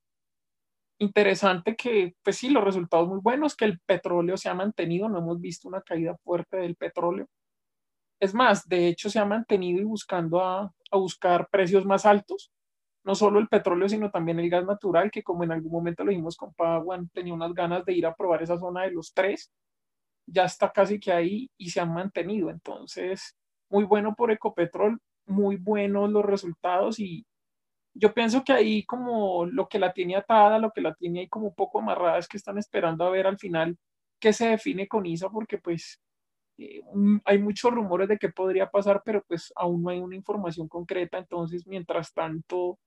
[0.99, 5.19] interesante que, pues sí, los resultados muy buenos, que el petróleo se ha mantenido, no
[5.19, 7.27] hemos visto una caída fuerte del petróleo.
[8.19, 12.51] Es más, de hecho se ha mantenido y buscando a, a buscar precios más altos,
[13.03, 16.11] no solo el petróleo, sino también el gas natural, que como en algún momento lo
[16.11, 19.51] dijimos con Padawan, tenía unas ganas de ir a probar esa zona de los tres,
[20.25, 22.49] ya está casi que ahí y se han mantenido.
[22.49, 23.35] Entonces,
[23.69, 27.25] muy bueno por Ecopetrol, muy buenos los resultados y,
[27.95, 31.27] yo pienso que ahí como lo que la tiene atada, lo que la tiene ahí
[31.27, 33.77] como un poco amarrada es que están esperando a ver al final
[34.19, 36.01] qué se define con ISA porque pues
[36.57, 36.81] eh,
[37.25, 41.17] hay muchos rumores de qué podría pasar, pero pues aún no hay una información concreta,
[41.17, 42.79] entonces mientras tanto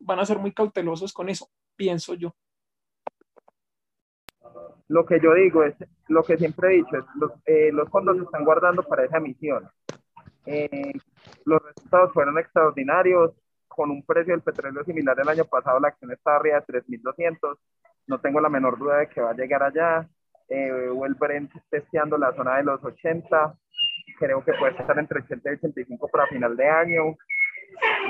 [0.00, 2.34] van a ser muy cautelosos con eso, pienso yo.
[4.86, 5.74] Lo que yo digo es,
[6.08, 9.68] lo que siempre he dicho, es los, eh, fondos se están guardando para esa emisión.
[10.46, 10.92] Eh,
[11.44, 13.32] los resultados fueron extraordinarios,
[13.78, 17.56] con un precio del petróleo similar el año pasado, la acción está arriba de 3.200.
[18.08, 20.08] No tengo la menor duda de que va a llegar allá.
[20.48, 23.54] Eh, o el Brent testeando la zona de los 80.
[24.18, 27.16] Creo que puede estar entre 80 y 85 para final de año.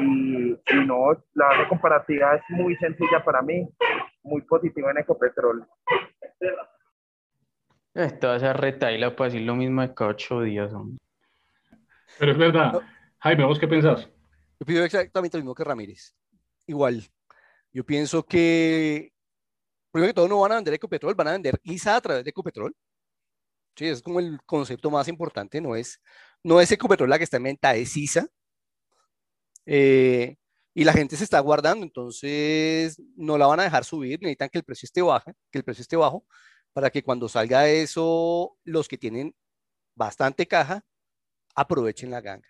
[0.00, 3.68] Y, y no, la base comparativa es muy sencilla para mí,
[4.22, 5.66] muy positiva en Ecopetrol.
[8.20, 10.72] Toda esa retaila puede decir lo mismo de cada ocho días.
[10.72, 10.98] Hombre.
[12.18, 12.80] Pero es verdad.
[13.20, 14.08] Jaime, ¿vos qué pensás?
[14.60, 16.14] Yo pido exactamente lo mismo que Ramírez.
[16.66, 17.04] Igual.
[17.72, 19.12] Yo pienso que,
[19.90, 22.30] primero que todo, no van a vender Ecopetrol, van a vender ISA a través de
[22.30, 22.74] Ecopetrol.
[23.76, 26.00] Sí, es como el concepto más importante, no es,
[26.42, 28.26] no es Ecopetrol la que está en venta, es ISA.
[29.66, 30.36] Eh,
[30.74, 34.58] y la gente se está guardando, entonces no la van a dejar subir, necesitan que
[34.58, 36.24] el precio esté bajo, que el precio esté bajo,
[36.72, 39.34] para que cuando salga eso, los que tienen
[39.94, 40.84] bastante caja,
[41.54, 42.48] aprovechen la ganga.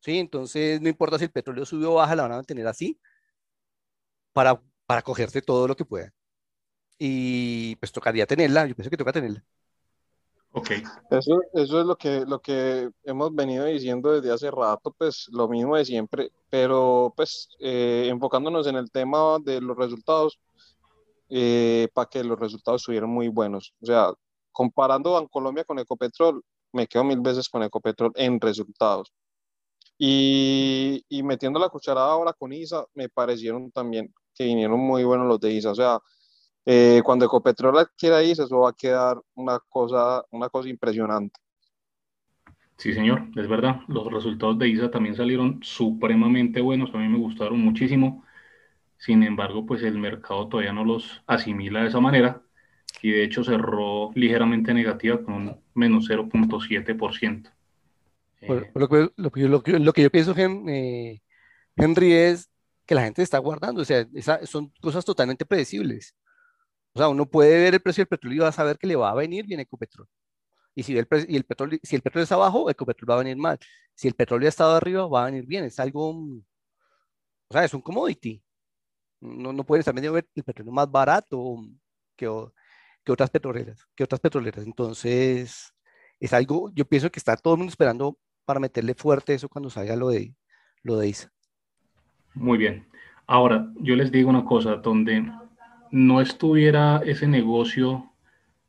[0.00, 0.18] ¿Sí?
[0.18, 2.98] Entonces, no importa si el petróleo sube o baja, la van a mantener así
[4.32, 6.12] para, para cogerse todo lo que puedan.
[6.98, 9.44] Y pues tocaría tenerla, yo pienso que toca tenerla.
[10.52, 10.70] Ok,
[11.10, 15.48] Eso, eso es lo que, lo que hemos venido diciendo desde hace rato, pues lo
[15.48, 20.40] mismo de siempre, pero pues eh, enfocándonos en el tema de los resultados,
[21.94, 23.72] para que los resultados estuvieran muy buenos.
[23.80, 24.12] O sea,
[24.50, 29.12] comparando Bancolombia con Ecopetrol, me quedo mil veces con Ecopetrol en resultados.
[30.02, 35.38] Y, metiendo la cucharada ahora con ISA, me parecieron también que vinieron muy buenos los
[35.40, 35.72] de ISA.
[35.72, 36.00] O sea,
[36.64, 41.38] eh, cuando Ecopetrol adquiera ISA, eso va a quedar una cosa, una cosa impresionante.
[42.78, 43.82] sí señor, es verdad.
[43.88, 48.24] Los resultados de ISA también salieron supremamente buenos, a mí me gustaron muchísimo.
[48.98, 52.42] Sin embargo, pues el mercado todavía no los asimila de esa manera
[53.02, 57.50] y de hecho cerró ligeramente negativa con un menos 0.7%.
[58.46, 60.68] Por- Eh, por lo, que, lo, que yo, lo que- lo que yo pienso, Hen-
[60.68, 61.22] eh,
[61.76, 62.50] Henry, es
[62.86, 66.14] que la gente está guardando, o sea, esa- son cosas totalmente predecibles.
[66.94, 68.96] O sea, uno puede ver el precio del petróleo y va a saber que le
[68.96, 70.08] va a venir bien Ecopetrol.
[70.74, 73.36] Y si el, y el petróleo, si el petróleo está abajo, Ecopetrol va a venir
[73.36, 73.58] mal.
[73.94, 75.64] Si el petróleo ha estado arriba, va a venir bien.
[75.64, 76.42] Es algo, mm,
[77.48, 78.42] o sea, es un commodity.
[79.20, 81.56] No, no pueden estar vendiendo el petróleo más barato
[82.16, 82.52] que, o-
[83.04, 84.64] que otras petroleras, que otras petroleras.
[84.66, 85.72] Entonces,
[86.20, 88.18] es algo, yo pienso que está todo el mundo esperando
[88.50, 90.34] para meterle fuerte eso cuando salga lo de,
[90.82, 91.32] lo de ISA.
[92.34, 92.86] Muy bien.
[93.26, 95.30] Ahora, yo les digo una cosa, donde
[95.90, 98.10] no estuviera ese negocio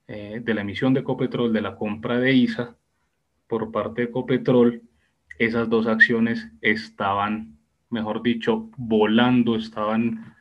[0.08, 2.76] eh, de la emisión de Ecopetrol, de la compra de ISA
[3.48, 4.84] por parte de Ecopetrol,
[5.40, 7.58] esas dos acciones estaban,
[7.90, 10.36] mejor dicho, volando, estaban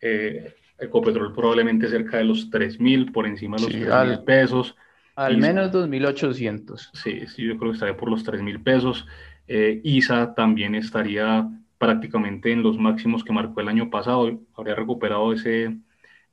[0.00, 4.18] eh, Ecopetrol probablemente cerca de los 3 mil, por encima de los Sí, 3 al-
[4.18, 4.76] mil pesos.
[5.16, 6.90] Al menos 2.800.
[6.92, 9.06] Sí, sí, yo creo que estaría por los 3 mil pesos.
[9.48, 11.48] Eh, ISA también estaría
[11.78, 14.40] prácticamente en los máximos que marcó el año pasado.
[14.54, 15.76] Habría recuperado ese,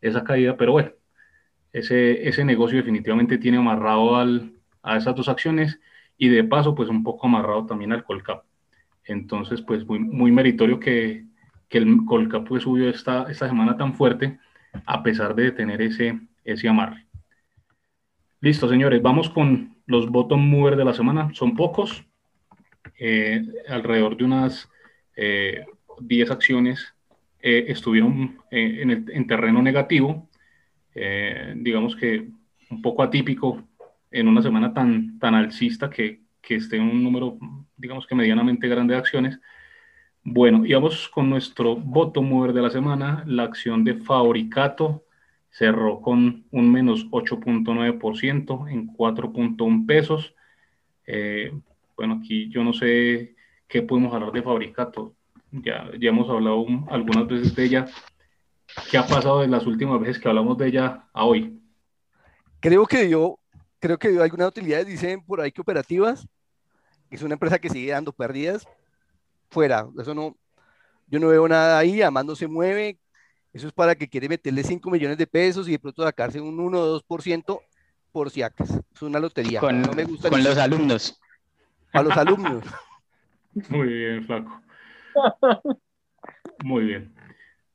[0.02, 0.92] esa caída, pero bueno,
[1.72, 5.80] ese, ese negocio definitivamente tiene amarrado al, a esas dos acciones
[6.18, 8.44] y de paso, pues un poco amarrado también al Colcap.
[9.06, 11.26] Entonces, pues muy, muy meritorio que,
[11.70, 14.40] que el Colcap pues, subió esta, esta semana tan fuerte
[14.86, 17.08] a pesar de tener ese, ese amarre.
[18.44, 21.30] Listo, señores, vamos con los bottom mover de la semana.
[21.34, 22.04] Son pocos,
[23.00, 24.70] eh, alrededor de unas
[25.16, 25.66] eh,
[26.02, 26.94] 10 acciones
[27.40, 30.28] eh, estuvieron eh, en, el, en terreno negativo.
[30.94, 32.28] Eh, digamos que
[32.70, 33.64] un poco atípico
[34.12, 37.38] en una semana tan, tan alcista que, que esté un número,
[37.78, 39.40] digamos que medianamente grande de acciones.
[40.22, 45.06] Bueno, y vamos con nuestro bottom mover de la semana, la acción de Fabricato
[45.54, 50.34] cerró con un menos 8.9% en 4.1 pesos.
[51.06, 51.54] Eh,
[51.96, 53.36] bueno, aquí yo no sé
[53.68, 55.14] qué podemos hablar de Fabricato.
[55.52, 57.86] Ya, ya hemos hablado un- algunas veces de ella.
[58.90, 61.62] ¿Qué ha pasado de las últimas veces que hablamos de ella a hoy?
[62.60, 63.38] Creo que dio,
[63.80, 66.28] creo que dio algunas utilidades, dicen por ahí que operativas.
[67.12, 68.68] Es una empresa que sigue dando pérdidas.
[69.52, 70.36] Fuera, eso no,
[71.06, 72.98] yo no veo nada ahí, además no se mueve.
[73.54, 76.60] Eso es para que quiere meterle 5 millones de pesos y de pronto sacarse un
[76.60, 77.62] 1 o 2%
[78.12, 78.84] por si acaso.
[78.94, 79.60] Es una lotería.
[79.60, 81.22] Con, no me gusta con los alumnos.
[81.92, 82.64] a los alumnos.
[83.70, 84.60] Muy bien, flaco.
[86.64, 87.14] Muy bien.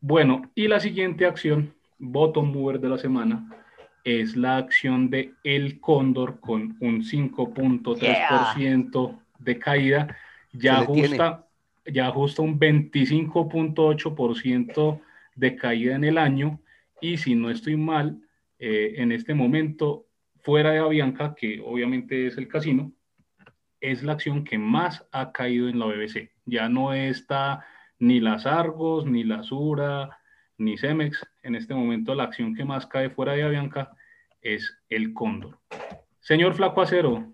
[0.01, 3.49] Bueno, y la siguiente acción, bottom mover de la semana,
[4.03, 10.17] es la acción de El Cóndor con un 5.3% de caída.
[10.53, 11.47] Ya ajusta,
[11.85, 15.01] ya ajusta un 25.8%
[15.39, 16.61] de caída en el año.
[17.01, 18.21] Y si no estoy mal,
[18.59, 20.07] eh, en este momento,
[20.41, 22.93] fuera de Avianca, que obviamente es el casino,
[23.81, 26.31] es la acción que más ha caído en la BBC.
[26.45, 27.65] Ya no está
[28.01, 30.19] ni las Argos, ni la Sura,
[30.57, 31.25] ni Cemex.
[31.45, 33.93] En este momento la acción que más cae fuera de Avianca
[34.43, 35.59] es el Cóndor.
[36.21, 37.33] Señor Flaco Acero,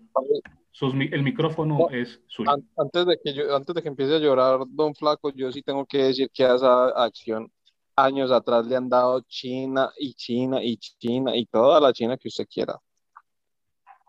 [0.71, 2.51] sus el micrófono es suyo.
[2.51, 5.61] An- Antes de que yo, antes de que empiece a llorar Don Flaco, yo sí
[5.63, 7.49] tengo que decir que a esa acción
[7.95, 12.27] años atrás le han dado China y China y China y toda la China que
[12.27, 12.77] usted quiera.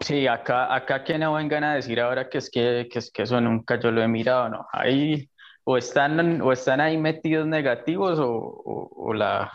[0.01, 3.22] Sí, acá, acá que no vengan a decir ahora que es que, que es que
[3.22, 4.66] eso nunca yo lo he mirado, no.
[4.70, 5.30] Ahí,
[5.64, 9.51] o están, o están ahí metidos negativos o, o, la,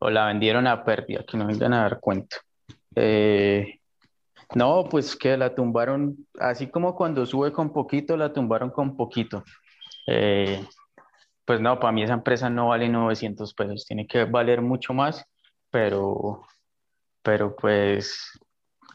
[0.00, 2.38] o la vendieron a pérdida, que no vengan a dar cuenta.
[2.96, 3.78] Eh,
[4.54, 9.44] no, pues que la tumbaron, así como cuando sube con poquito, la tumbaron con poquito.
[10.06, 10.64] Eh,
[11.44, 15.24] pues no, para mí esa empresa no vale 900 pesos, tiene que valer mucho más,
[15.70, 16.42] pero,
[17.22, 18.38] pero pues,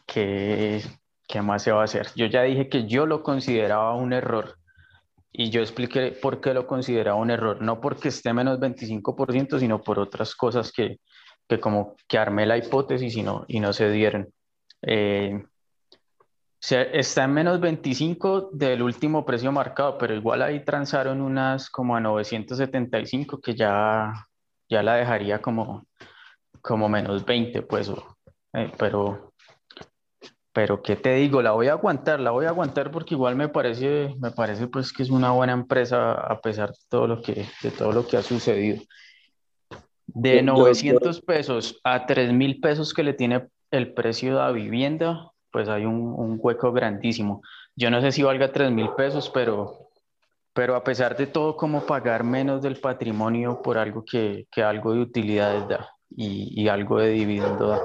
[0.06, 0.82] ¿qué,
[1.28, 2.08] ¿qué más se va a hacer?
[2.16, 4.56] Yo ya dije que yo lo consideraba un error
[5.32, 9.80] y yo expliqué por qué lo consideraba un error, no porque esté menos 25%, sino
[9.80, 10.98] por otras cosas que,
[11.48, 14.28] que como que armé la hipótesis y no, y no se dieron.
[14.82, 15.40] Eh,
[16.60, 22.00] está en menos 25 del último precio marcado, pero igual ahí transaron unas como a
[22.00, 24.12] 975 que ya,
[24.68, 25.86] ya la dejaría como,
[26.60, 27.90] como menos 20, pues,
[28.52, 29.32] eh, pero,
[30.52, 31.40] pero ¿qué te digo?
[31.40, 34.92] La voy a aguantar, la voy a aguantar porque igual me parece, me parece pues
[34.92, 38.18] que es una buena empresa a pesar de todo lo que, de todo lo que
[38.18, 38.82] ha sucedido.
[40.06, 45.30] De 900 pesos a 3 mil pesos que le tiene el precio de la vivienda,
[45.50, 47.42] pues hay un, un hueco grandísimo.
[47.76, 49.90] Yo no sé si valga 3 mil pesos, pero,
[50.52, 54.94] pero a pesar de todo, ¿cómo pagar menos del patrimonio por algo que, que algo
[54.94, 57.80] de utilidades da y, y, algo de dividendo da?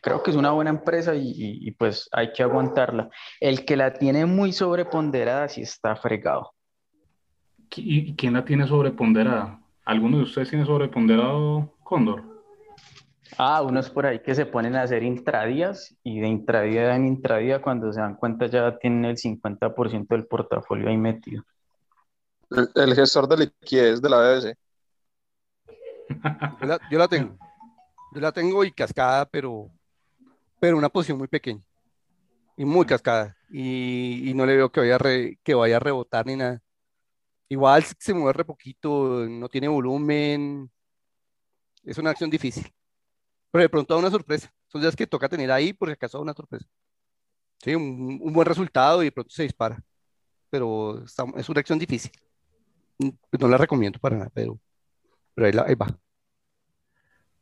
[0.00, 3.08] Creo que es una buena empresa y, y, y, pues hay que aguantarla.
[3.40, 6.52] El que la tiene muy sobreponderada sí está fregado.
[7.76, 9.60] ¿Y quién la tiene sobreponderada?
[9.84, 12.33] ¿Alguno de ustedes tiene sobreponderado Cóndor?
[13.36, 17.60] Ah, unos por ahí que se ponen a hacer intradías y de intradía en intradía
[17.60, 21.42] cuando se dan cuenta ya tienen el 50% del portafolio ahí metido.
[22.50, 24.56] El, el, gestor de liquidez de la BBC.
[26.60, 27.36] Yo la, yo la, tengo.
[28.12, 29.70] Yo la tengo y cascada, pero,
[30.60, 31.62] pero una posición muy pequeña.
[32.56, 33.36] Y muy cascada.
[33.50, 36.62] Y, y no le veo que vaya, re, que vaya a rebotar ni nada.
[37.48, 40.70] Igual se mueve re poquito, no tiene volumen.
[41.82, 42.72] Es una acción difícil
[43.54, 44.52] pero de pronto da una sorpresa.
[44.66, 46.66] Son días que toca tener ahí por si acaso da una sorpresa.
[47.62, 49.80] Sí, un, un, buen resultado y de pronto se dispara.
[50.50, 52.10] Pero está, es una acción difícil.
[52.98, 54.58] No la recomiendo para nada, pero,
[55.36, 55.86] pero ahí, la, ahí, va.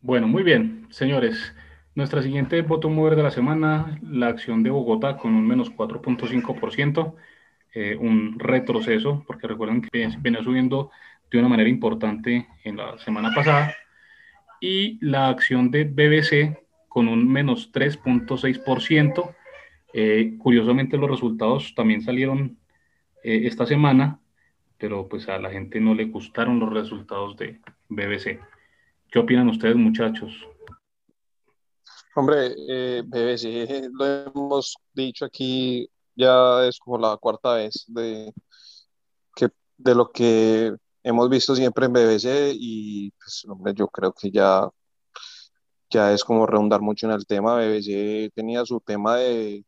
[0.03, 1.55] Bueno, muy bien, señores.
[1.95, 7.17] Nuestra siguiente voto mover de la semana, la acción de Bogotá con un menos 4.5%,
[7.73, 10.91] eh, un retroceso, porque recuerden que viene subiendo
[11.31, 13.75] de una manera importante en la semana pasada
[14.63, 16.57] y la acción de BBC
[16.89, 19.35] con un menos 3.6%.
[19.93, 22.57] Eh, curiosamente los resultados también salieron
[23.25, 24.21] eh, esta semana,
[24.79, 28.39] pero pues a la gente no le gustaron los resultados de BBC.
[29.11, 30.33] ¿Qué opinan ustedes muchachos?
[32.15, 38.33] Hombre, eh, BBC lo hemos dicho aquí, ya es como la cuarta vez de,
[39.35, 40.73] que, de lo que
[41.03, 44.69] hemos visto siempre en BBC y pues, hombre, yo creo que ya,
[45.91, 47.57] ya es como redundar mucho en el tema.
[47.57, 49.65] BBC tenía su tema de,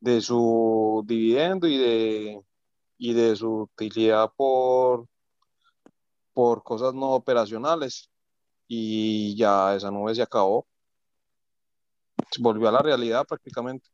[0.00, 2.40] de su dividendo y de,
[2.98, 5.06] y de su utilidad por,
[6.32, 8.10] por cosas no operacionales
[8.68, 10.66] y ya esa nube se acabó.
[12.30, 13.88] Se volvió a la realidad prácticamente.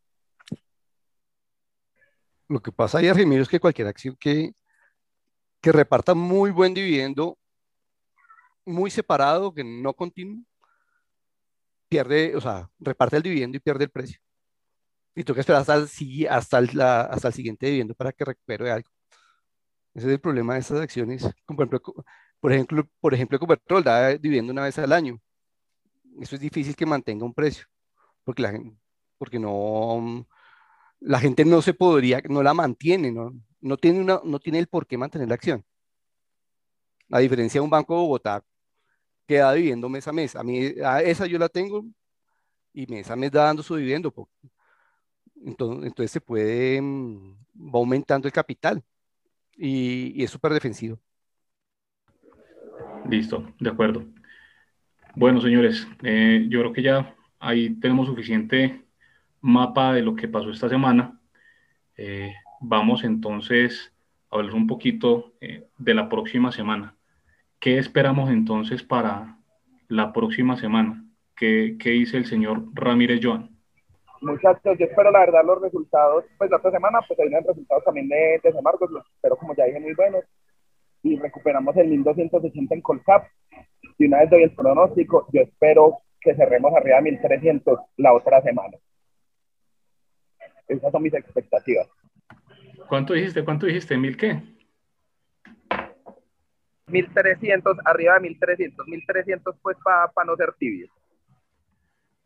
[2.49, 4.55] Lo que pasa ahí, Argemiro, es que cualquier acción que,
[5.63, 7.39] que reparta muy buen dividendo,
[8.67, 10.45] muy separado, que no continuo,
[11.89, 14.21] pierde, o sea, reparte el dividendo y pierde el precio.
[15.15, 18.25] Y tú que esperar hasta el, hasta, el, la, hasta el siguiente dividendo para que
[18.25, 18.91] recupere algo.
[19.95, 21.23] Ese es el problema de estas acciones.
[21.47, 21.81] Por ejemplo,
[22.41, 25.21] por ejemplo, por ejemplo Copertrol da dividendo una vez al año.
[26.21, 27.67] Eso es difícil que mantenga un precio,
[28.25, 28.61] porque la,
[29.19, 30.27] porque no,
[31.01, 33.33] la gente no se podría, no la mantiene, ¿no?
[33.63, 35.65] No tiene, una, no tiene el por qué mantener la acción.
[37.11, 38.45] A diferencia de un banco de Bogotá
[39.27, 40.37] que da dividendo mes a mes.
[40.37, 41.85] A mí, esa yo la tengo
[42.75, 44.13] y mes a mes da dando su dividendo.
[45.45, 47.37] Entonces, entonces se puede, mm,
[47.75, 48.83] va aumentando el capital
[49.57, 50.99] y, y es súper defensivo.
[53.09, 54.07] Listo, de acuerdo.
[55.15, 58.83] Bueno, señores, eh, yo creo que ya ahí tenemos suficiente
[59.41, 61.21] mapa de lo que pasó esta semana.
[61.97, 62.33] Eh,
[62.63, 63.93] vamos entonces
[64.31, 66.95] a hablar un poquito eh, de la próxima semana.
[67.59, 69.39] ¿Qué esperamos entonces para
[69.89, 71.05] la próxima semana?
[71.37, 73.51] ¿Qué, qué dice el señor Ramírez Joan?
[74.21, 77.85] Muchachos, yo espero la verdad los resultados, pues la otra semana, pues hay unos resultados
[77.85, 80.25] también de, de Marcos, los espero como ya dije muy buenos,
[81.03, 83.27] y recuperamos el 1280 en Colcap,
[83.99, 88.41] y una vez doy el pronóstico, yo espero que cerremos arriba de 1300 la otra
[88.43, 88.79] semana.
[90.69, 91.89] Esas son mis expectativas.
[92.89, 93.45] ¿Cuánto dijiste?
[93.45, 93.97] ¿Cuánto dijiste?
[93.97, 94.43] ¿Mil qué?
[96.87, 100.91] 1300, arriba de 1300, 1300 pues para no ser tibios.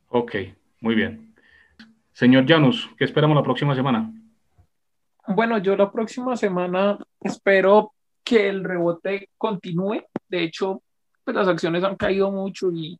[0.08, 0.34] Ok,
[0.80, 1.34] muy bien.
[2.12, 4.10] Señor Janus, ¿qué esperamos la próxima semana?
[5.28, 7.92] Bueno, yo la próxima semana espero
[8.24, 10.04] que el rebote continúe.
[10.28, 10.82] De hecho,
[11.24, 12.98] pues las acciones han caído mucho y,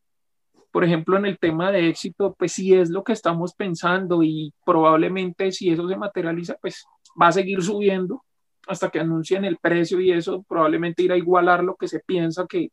[0.77, 4.53] por ejemplo, en el tema de éxito, pues sí es lo que estamos pensando y
[4.63, 6.85] probablemente si eso se materializa, pues
[7.19, 8.23] va a seguir subiendo
[8.67, 12.45] hasta que anuncien el precio y eso probablemente irá a igualar lo que se piensa
[12.47, 12.73] que,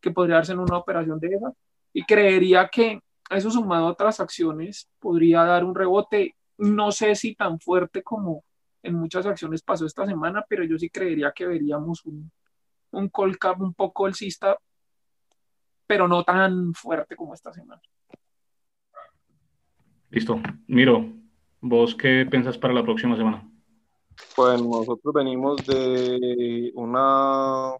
[0.00, 1.52] que podría darse en una operación de esa.
[1.92, 2.98] Y creería que
[3.30, 8.42] eso sumado a otras acciones podría dar un rebote, no sé si tan fuerte como
[8.82, 12.32] en muchas acciones pasó esta semana, pero yo sí creería que veríamos un,
[12.90, 14.58] un call cap un poco alcista,
[15.86, 17.82] pero no tan fuerte como esta semana.
[20.10, 20.40] Listo.
[20.66, 21.12] Miro,
[21.60, 23.50] ¿vos qué piensas para la próxima semana?
[24.36, 27.72] Pues nosotros venimos de una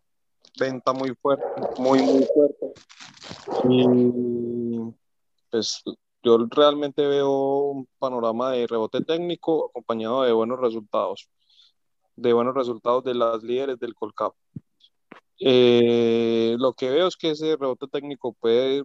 [0.58, 1.44] venta muy fuerte,
[1.78, 2.72] muy, muy fuerte.
[3.68, 4.94] Y
[5.50, 5.82] pues
[6.22, 11.28] yo realmente veo un panorama de rebote técnico acompañado de buenos resultados,
[12.16, 14.34] de buenos resultados de las líderes del Colcap.
[15.40, 18.84] Eh, lo que veo es que ese rebote técnico puede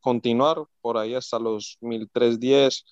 [0.00, 2.84] continuar por ahí hasta los 1310,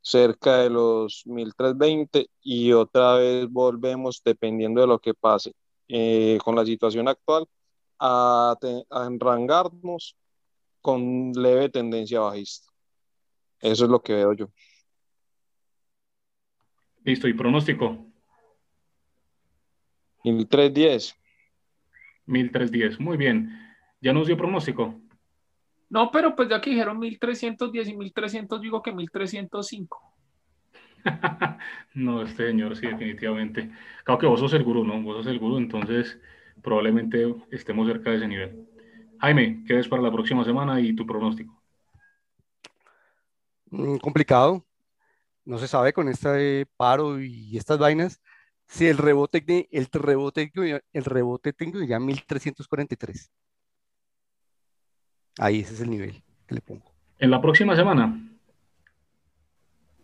[0.00, 5.52] cerca de los 1320 y otra vez volvemos, dependiendo de lo que pase
[5.88, 7.46] eh, con la situación actual,
[7.98, 8.54] a,
[8.90, 10.16] a enrangarnos
[10.80, 12.70] con leve tendencia bajista.
[13.60, 14.50] Eso es lo que veo yo.
[17.02, 18.06] Listo, ¿y pronóstico?
[20.24, 21.14] 1310.
[22.26, 23.58] 1310, muy bien.
[24.00, 25.00] ¿Ya nos dio pronóstico?
[25.90, 30.14] No, pero pues ya que dijeron 1310 y 1300, digo que 1305.
[31.94, 33.70] no, este señor sí, definitivamente.
[34.04, 35.00] Claro que vos sos el gurú, ¿no?
[35.02, 36.18] Vos sos el gurú, entonces
[36.62, 38.66] probablemente estemos cerca de ese nivel.
[39.18, 41.62] Jaime, ¿qué ves para la próxima semana y tu pronóstico?
[43.70, 44.64] Mm, complicado.
[45.44, 48.20] No se sabe con este paro y estas vainas
[48.66, 50.52] si el rebote, el rebote,
[50.92, 53.30] el rebote tengo ya 1343.
[55.38, 56.92] Ahí ese es el nivel que le pongo.
[57.18, 58.20] ¿En la próxima semana?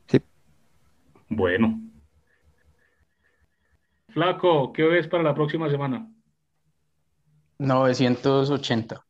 [0.07, 0.21] Sí.
[1.29, 1.81] Bueno.
[4.09, 6.11] Flaco, ¿qué ves para la próxima semana?
[7.59, 9.05] 980.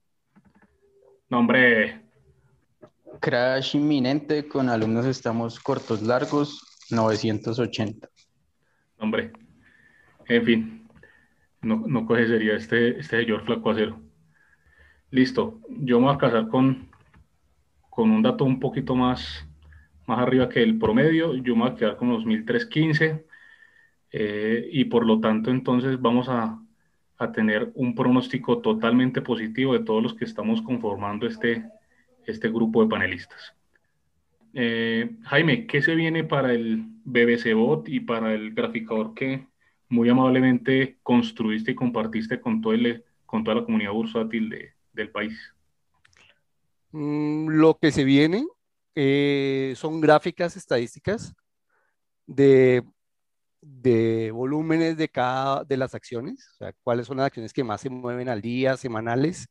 [1.30, 2.10] No, hombre,
[3.20, 8.08] Crash inminente con alumnos estamos cortos largos 980.
[8.98, 9.32] Hombre,
[10.30, 10.88] en fin,
[11.60, 12.22] no, no coge
[12.54, 14.00] este, este señor flaco acero.
[15.10, 16.88] Listo, yo me voy a casar con,
[17.90, 19.44] con un dato un poquito más,
[20.06, 23.26] más arriba que el promedio, yo me voy a quedar con los 1315
[24.12, 26.62] eh, y por lo tanto entonces vamos a,
[27.18, 31.68] a tener un pronóstico totalmente positivo de todos los que estamos conformando este,
[32.24, 33.56] este grupo de panelistas.
[34.54, 39.49] Eh, Jaime, ¿qué se viene para el BBC Bot y para el graficador que
[39.90, 45.10] muy amablemente construiste y compartiste con, todo el, con toda la comunidad bursátil de, del
[45.10, 45.38] país?
[46.92, 48.46] Mm, lo que se viene
[48.94, 51.34] eh, son gráficas estadísticas
[52.26, 52.82] de,
[53.60, 57.80] de volúmenes de cada de las acciones, o sea, cuáles son las acciones que más
[57.80, 59.48] se mueven al día, semanales,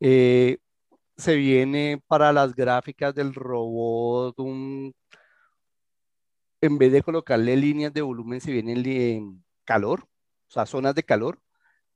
[0.00, 0.58] eh,
[1.16, 4.94] se viene para las gráficas del robot un,
[6.60, 10.04] en vez de colocarle líneas de volumen, se viene en calor,
[10.48, 11.40] o sea, zonas de calor,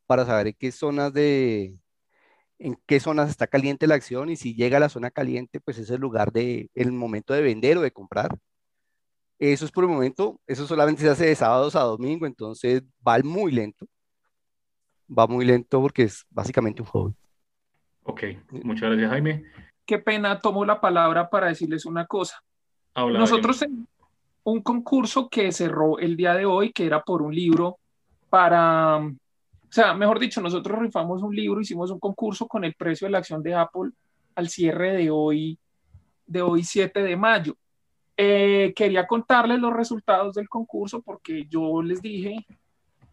[0.06, 1.78] para saber en qué zonas de,
[2.60, 5.78] en qué zonas está caliente la acción y si llega a la zona caliente, pues
[5.78, 8.36] es el lugar de, el momento de vender o de comprar.
[9.38, 13.18] Eso es por el momento, eso solamente se hace de sábados a domingo, entonces va
[13.24, 13.86] muy lento.
[15.10, 17.14] Va muy lento porque es básicamente un hobby.
[18.02, 18.22] Ok,
[18.64, 19.44] muchas gracias Jaime.
[19.86, 22.42] Qué pena, tomo la palabra para decirles una cosa.
[22.92, 23.88] Habla, Nosotros tenemos
[24.50, 27.78] un concurso que cerró el día de hoy, que era por un libro
[28.28, 29.12] para, o
[29.68, 33.18] sea, mejor dicho, nosotros rifamos un libro, hicimos un concurso con el precio de la
[33.18, 33.90] acción de Apple
[34.34, 35.58] al cierre de hoy,
[36.26, 37.56] de hoy 7 de mayo.
[38.16, 42.46] Eh, quería contarles los resultados del concurso porque yo les dije,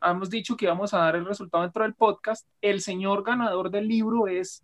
[0.01, 2.47] hemos dicho que íbamos a dar el resultado dentro del podcast.
[2.61, 4.63] El señor ganador del libro es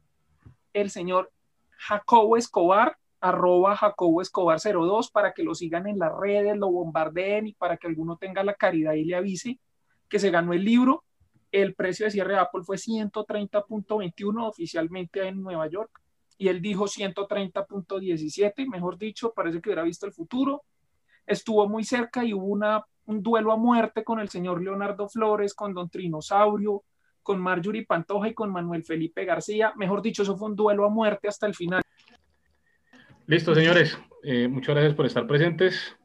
[0.73, 1.31] el señor
[1.77, 7.47] Jacobo Escobar, arroba Jacobo Escobar 02, para que lo sigan en las redes, lo bombardeen
[7.47, 9.59] y para que alguno tenga la caridad y le avise
[10.09, 11.05] que se ganó el libro.
[11.49, 16.01] El precio de cierre de Apple fue 130.21 oficialmente en Nueva York
[16.37, 20.63] y él dijo 130.17, mejor dicho, parece que hubiera visto el futuro.
[21.25, 25.53] Estuvo muy cerca y hubo una, un duelo a muerte con el señor Leonardo Flores,
[25.53, 26.83] con Don Trinosaurio,
[27.21, 29.71] con Marjorie Pantoja y con Manuel Felipe García.
[29.77, 31.82] Mejor dicho, eso fue un duelo a muerte hasta el final.
[33.25, 33.97] Listo, señores.
[34.23, 35.95] Eh, muchas gracias por estar presentes.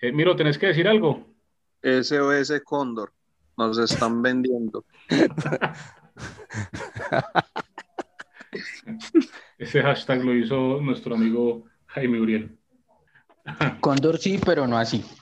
[0.00, 1.26] Eh, Miro, ¿tenés que decir algo?
[1.82, 3.12] SOS Cóndor.
[3.58, 4.84] Nos están vendiendo.
[9.58, 12.58] Ese hashtag lo hizo nuestro amigo Jaime Uriel.
[13.80, 15.04] Cóndor sí, pero no así.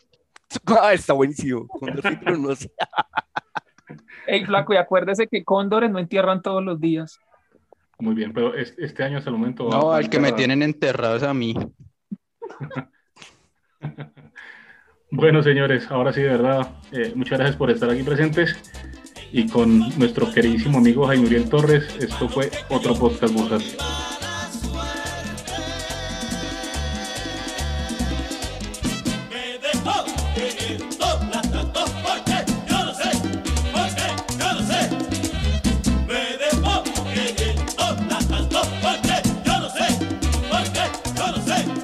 [0.67, 1.69] Ah, está buenísimo.
[1.69, 2.73] Cóndor sí, pero no sé.
[4.27, 7.21] Ey, flaco, y acuérdese que cóndores no entierran todos los días.
[8.01, 9.69] Muy bien, pero es- este año hasta el momento...
[9.69, 10.37] No, al que me enterrado.
[10.37, 11.55] tienen enterrados a mí.
[15.13, 18.57] Bueno, señores, ahora sí, de verdad, eh, muchas gracias por estar aquí presentes.
[19.33, 23.77] Y con nuestro queridísimo amigo Jaime Uriel Torres, esto fue otro podcast bursátil.